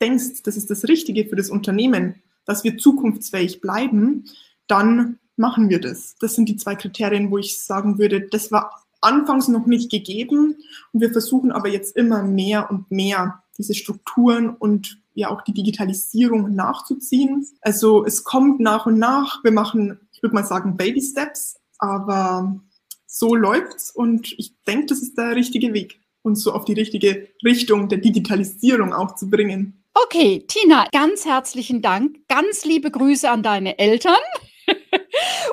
denkst, 0.00 0.42
das 0.44 0.56
ist 0.56 0.70
das 0.70 0.84
Richtige 0.84 1.26
für 1.26 1.36
das 1.36 1.50
Unternehmen, 1.50 2.22
dass 2.46 2.64
wir 2.64 2.78
zukunftsfähig 2.78 3.60
bleiben, 3.60 4.24
dann 4.66 5.18
machen 5.36 5.68
wir 5.68 5.80
das. 5.80 6.16
Das 6.20 6.34
sind 6.34 6.48
die 6.48 6.56
zwei 6.56 6.74
Kriterien, 6.74 7.30
wo 7.30 7.36
ich 7.36 7.60
sagen 7.60 7.98
würde, 7.98 8.22
das 8.22 8.50
war 8.50 8.85
anfangs 9.06 9.48
noch 9.48 9.66
nicht 9.66 9.90
gegeben. 9.90 10.56
Und 10.92 11.00
wir 11.00 11.10
versuchen 11.10 11.52
aber 11.52 11.68
jetzt 11.68 11.96
immer 11.96 12.22
mehr 12.22 12.70
und 12.70 12.90
mehr 12.90 13.42
diese 13.56 13.74
Strukturen 13.74 14.50
und 14.50 14.98
ja 15.14 15.30
auch 15.30 15.42
die 15.42 15.54
Digitalisierung 15.54 16.54
nachzuziehen. 16.54 17.46
Also 17.62 18.04
es 18.04 18.24
kommt 18.24 18.60
nach 18.60 18.86
und 18.86 18.98
nach. 18.98 19.42
Wir 19.42 19.52
machen, 19.52 19.98
ich 20.12 20.22
würde 20.22 20.34
mal 20.34 20.44
sagen, 20.44 20.76
Baby 20.76 21.00
Steps, 21.00 21.56
aber 21.78 22.60
so 23.06 23.34
läuft's 23.34 23.90
und 23.90 24.34
ich 24.38 24.54
denke, 24.66 24.86
das 24.86 25.00
ist 25.00 25.16
der 25.16 25.34
richtige 25.36 25.72
Weg, 25.72 26.00
uns 26.22 26.42
so 26.42 26.52
auf 26.52 26.66
die 26.66 26.74
richtige 26.74 27.28
Richtung 27.44 27.88
der 27.88 27.98
Digitalisierung 27.98 28.92
auch 28.92 29.14
zu 29.14 29.30
bringen. 29.30 29.82
Okay, 29.94 30.44
Tina, 30.46 30.86
ganz 30.92 31.24
herzlichen 31.24 31.80
Dank. 31.80 32.18
Ganz 32.28 32.66
liebe 32.66 32.90
Grüße 32.90 33.30
an 33.30 33.42
deine 33.42 33.78
Eltern. 33.78 34.16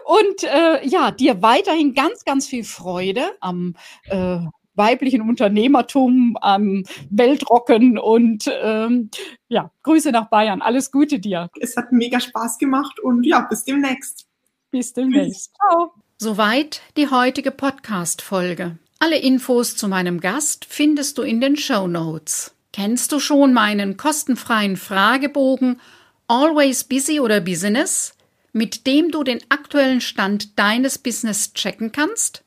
Und 0.06 0.44
äh, 0.44 0.86
ja, 0.88 1.12
dir 1.12 1.42
weiterhin 1.42 1.94
ganz, 1.94 2.26
ganz 2.26 2.48
viel 2.48 2.64
Freude 2.64 3.24
am 3.40 3.76
äh, 4.06 4.40
weiblichen 4.76 5.22
Unternehmertum, 5.22 6.38
am 6.42 6.84
Weltrocken 7.10 7.98
und 7.98 8.50
ähm, 8.62 9.10
ja, 9.48 9.72
Grüße 9.84 10.12
nach 10.12 10.30
Bayern. 10.30 10.62
Alles 10.62 10.92
Gute 10.92 11.20
dir. 11.20 11.50
Es 11.60 11.78
hat 11.78 11.92
mega 11.92 12.20
Spaß 12.20 12.58
gemacht 12.58 13.00
und 13.00 13.24
ja, 13.24 13.42
bis 13.42 13.64
demnächst. 13.64 14.28
Bis 14.72 14.94
demnächst. 14.94 15.54
Ciao. 15.56 15.94
Soweit 16.18 16.82
die 16.98 17.10
heutige 17.10 17.52
Podcast-Folge. 17.52 18.78
Alle 19.00 19.18
Infos 19.18 19.76
zu 19.76 19.88
meinem 19.88 20.22
Gast 20.22 20.66
findest 20.66 21.18
du 21.18 21.24
in 21.24 21.42
den 21.42 21.58
Show 21.58 21.88
Notes. 21.88 22.56
Kennst 22.72 23.12
du 23.12 23.20
schon 23.20 23.54
meinen 23.54 23.98
kostenfreien 23.98 24.78
Fragebogen 24.78 25.80
Always 26.28 26.86
Busy 26.86 27.20
oder 27.20 27.42
Business? 27.42 28.13
Mit 28.54 28.88
dem 28.88 29.12
du 29.12 29.24
den 29.24 29.42
aktuellen 29.50 30.00
Stand 30.00 30.58
deines 30.58 30.98
Business 30.98 31.54
checken 31.54 31.92
kannst? 31.92 32.44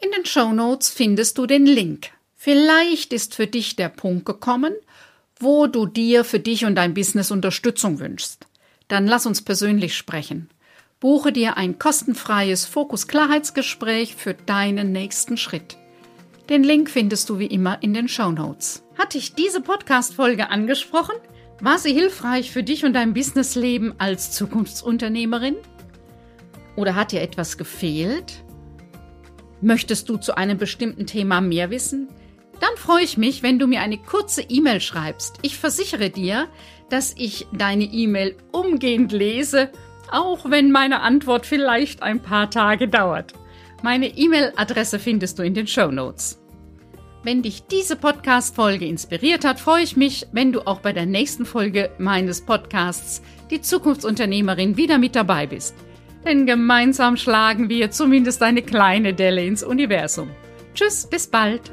In 0.00 0.10
den 0.12 0.24
Show 0.24 0.52
Notes 0.52 0.90
findest 0.90 1.38
du 1.38 1.46
den 1.46 1.66
Link. 1.66 2.10
Vielleicht 2.36 3.12
ist 3.12 3.34
für 3.34 3.48
dich 3.48 3.74
der 3.74 3.88
Punkt 3.88 4.24
gekommen, 4.24 4.74
wo 5.40 5.66
du 5.66 5.86
dir 5.86 6.24
für 6.24 6.38
dich 6.38 6.64
und 6.64 6.76
dein 6.76 6.94
Business 6.94 7.30
Unterstützung 7.30 7.98
wünschst. 7.98 8.46
Dann 8.86 9.06
lass 9.06 9.26
uns 9.26 9.42
persönlich 9.42 9.96
sprechen. 9.96 10.50
Buche 11.00 11.32
dir 11.32 11.56
ein 11.56 11.78
kostenfreies 11.78 12.64
Fokus-Klarheitsgespräch 12.66 14.14
für 14.16 14.34
deinen 14.34 14.92
nächsten 14.92 15.36
Schritt. 15.36 15.76
Den 16.48 16.64
Link 16.64 16.90
findest 16.90 17.28
du 17.28 17.38
wie 17.38 17.46
immer 17.46 17.82
in 17.82 17.94
den 17.94 18.08
Show 18.08 18.30
Notes. 18.30 18.82
Hat 18.96 19.14
dich 19.14 19.34
diese 19.34 19.60
Podcast-Folge 19.60 20.50
angesprochen? 20.50 21.14
War 21.60 21.78
sie 21.78 21.92
hilfreich 21.92 22.52
für 22.52 22.62
dich 22.62 22.84
und 22.84 22.92
dein 22.92 23.14
Businessleben 23.14 23.94
als 23.98 24.30
Zukunftsunternehmerin? 24.30 25.56
Oder 26.76 26.94
hat 26.94 27.10
dir 27.10 27.20
etwas 27.20 27.58
gefehlt? 27.58 28.44
Möchtest 29.60 30.08
du 30.08 30.18
zu 30.18 30.36
einem 30.36 30.56
bestimmten 30.56 31.06
Thema 31.06 31.40
mehr 31.40 31.70
wissen? 31.70 32.08
Dann 32.60 32.76
freue 32.76 33.02
ich 33.02 33.16
mich, 33.18 33.42
wenn 33.42 33.58
du 33.58 33.66
mir 33.66 33.80
eine 33.80 33.98
kurze 33.98 34.42
E-Mail 34.42 34.80
schreibst. 34.80 35.38
Ich 35.42 35.58
versichere 35.58 36.10
dir, 36.10 36.48
dass 36.90 37.14
ich 37.16 37.48
deine 37.52 37.84
E-Mail 37.84 38.36
umgehend 38.52 39.10
lese, 39.10 39.70
auch 40.12 40.48
wenn 40.48 40.70
meine 40.70 41.00
Antwort 41.00 41.44
vielleicht 41.44 42.02
ein 42.04 42.22
paar 42.22 42.50
Tage 42.50 42.86
dauert. 42.86 43.32
Meine 43.82 44.06
E-Mail-Adresse 44.16 45.00
findest 45.00 45.38
du 45.38 45.42
in 45.42 45.54
den 45.54 45.66
Show 45.66 45.90
Notes. 45.90 46.37
Wenn 47.24 47.42
dich 47.42 47.64
diese 47.66 47.96
Podcast-Folge 47.96 48.86
inspiriert 48.86 49.44
hat, 49.44 49.58
freue 49.58 49.82
ich 49.82 49.96
mich, 49.96 50.26
wenn 50.32 50.52
du 50.52 50.66
auch 50.66 50.80
bei 50.80 50.92
der 50.92 51.04
nächsten 51.04 51.44
Folge 51.44 51.90
meines 51.98 52.42
Podcasts 52.42 53.22
Die 53.50 53.60
Zukunftsunternehmerin 53.60 54.76
wieder 54.76 54.98
mit 54.98 55.16
dabei 55.16 55.46
bist. 55.46 55.74
Denn 56.24 56.46
gemeinsam 56.46 57.16
schlagen 57.16 57.68
wir 57.68 57.90
zumindest 57.90 58.42
eine 58.42 58.62
kleine 58.62 59.14
Delle 59.14 59.44
ins 59.44 59.64
Universum. 59.64 60.30
Tschüss, 60.74 61.08
bis 61.08 61.26
bald. 61.26 61.72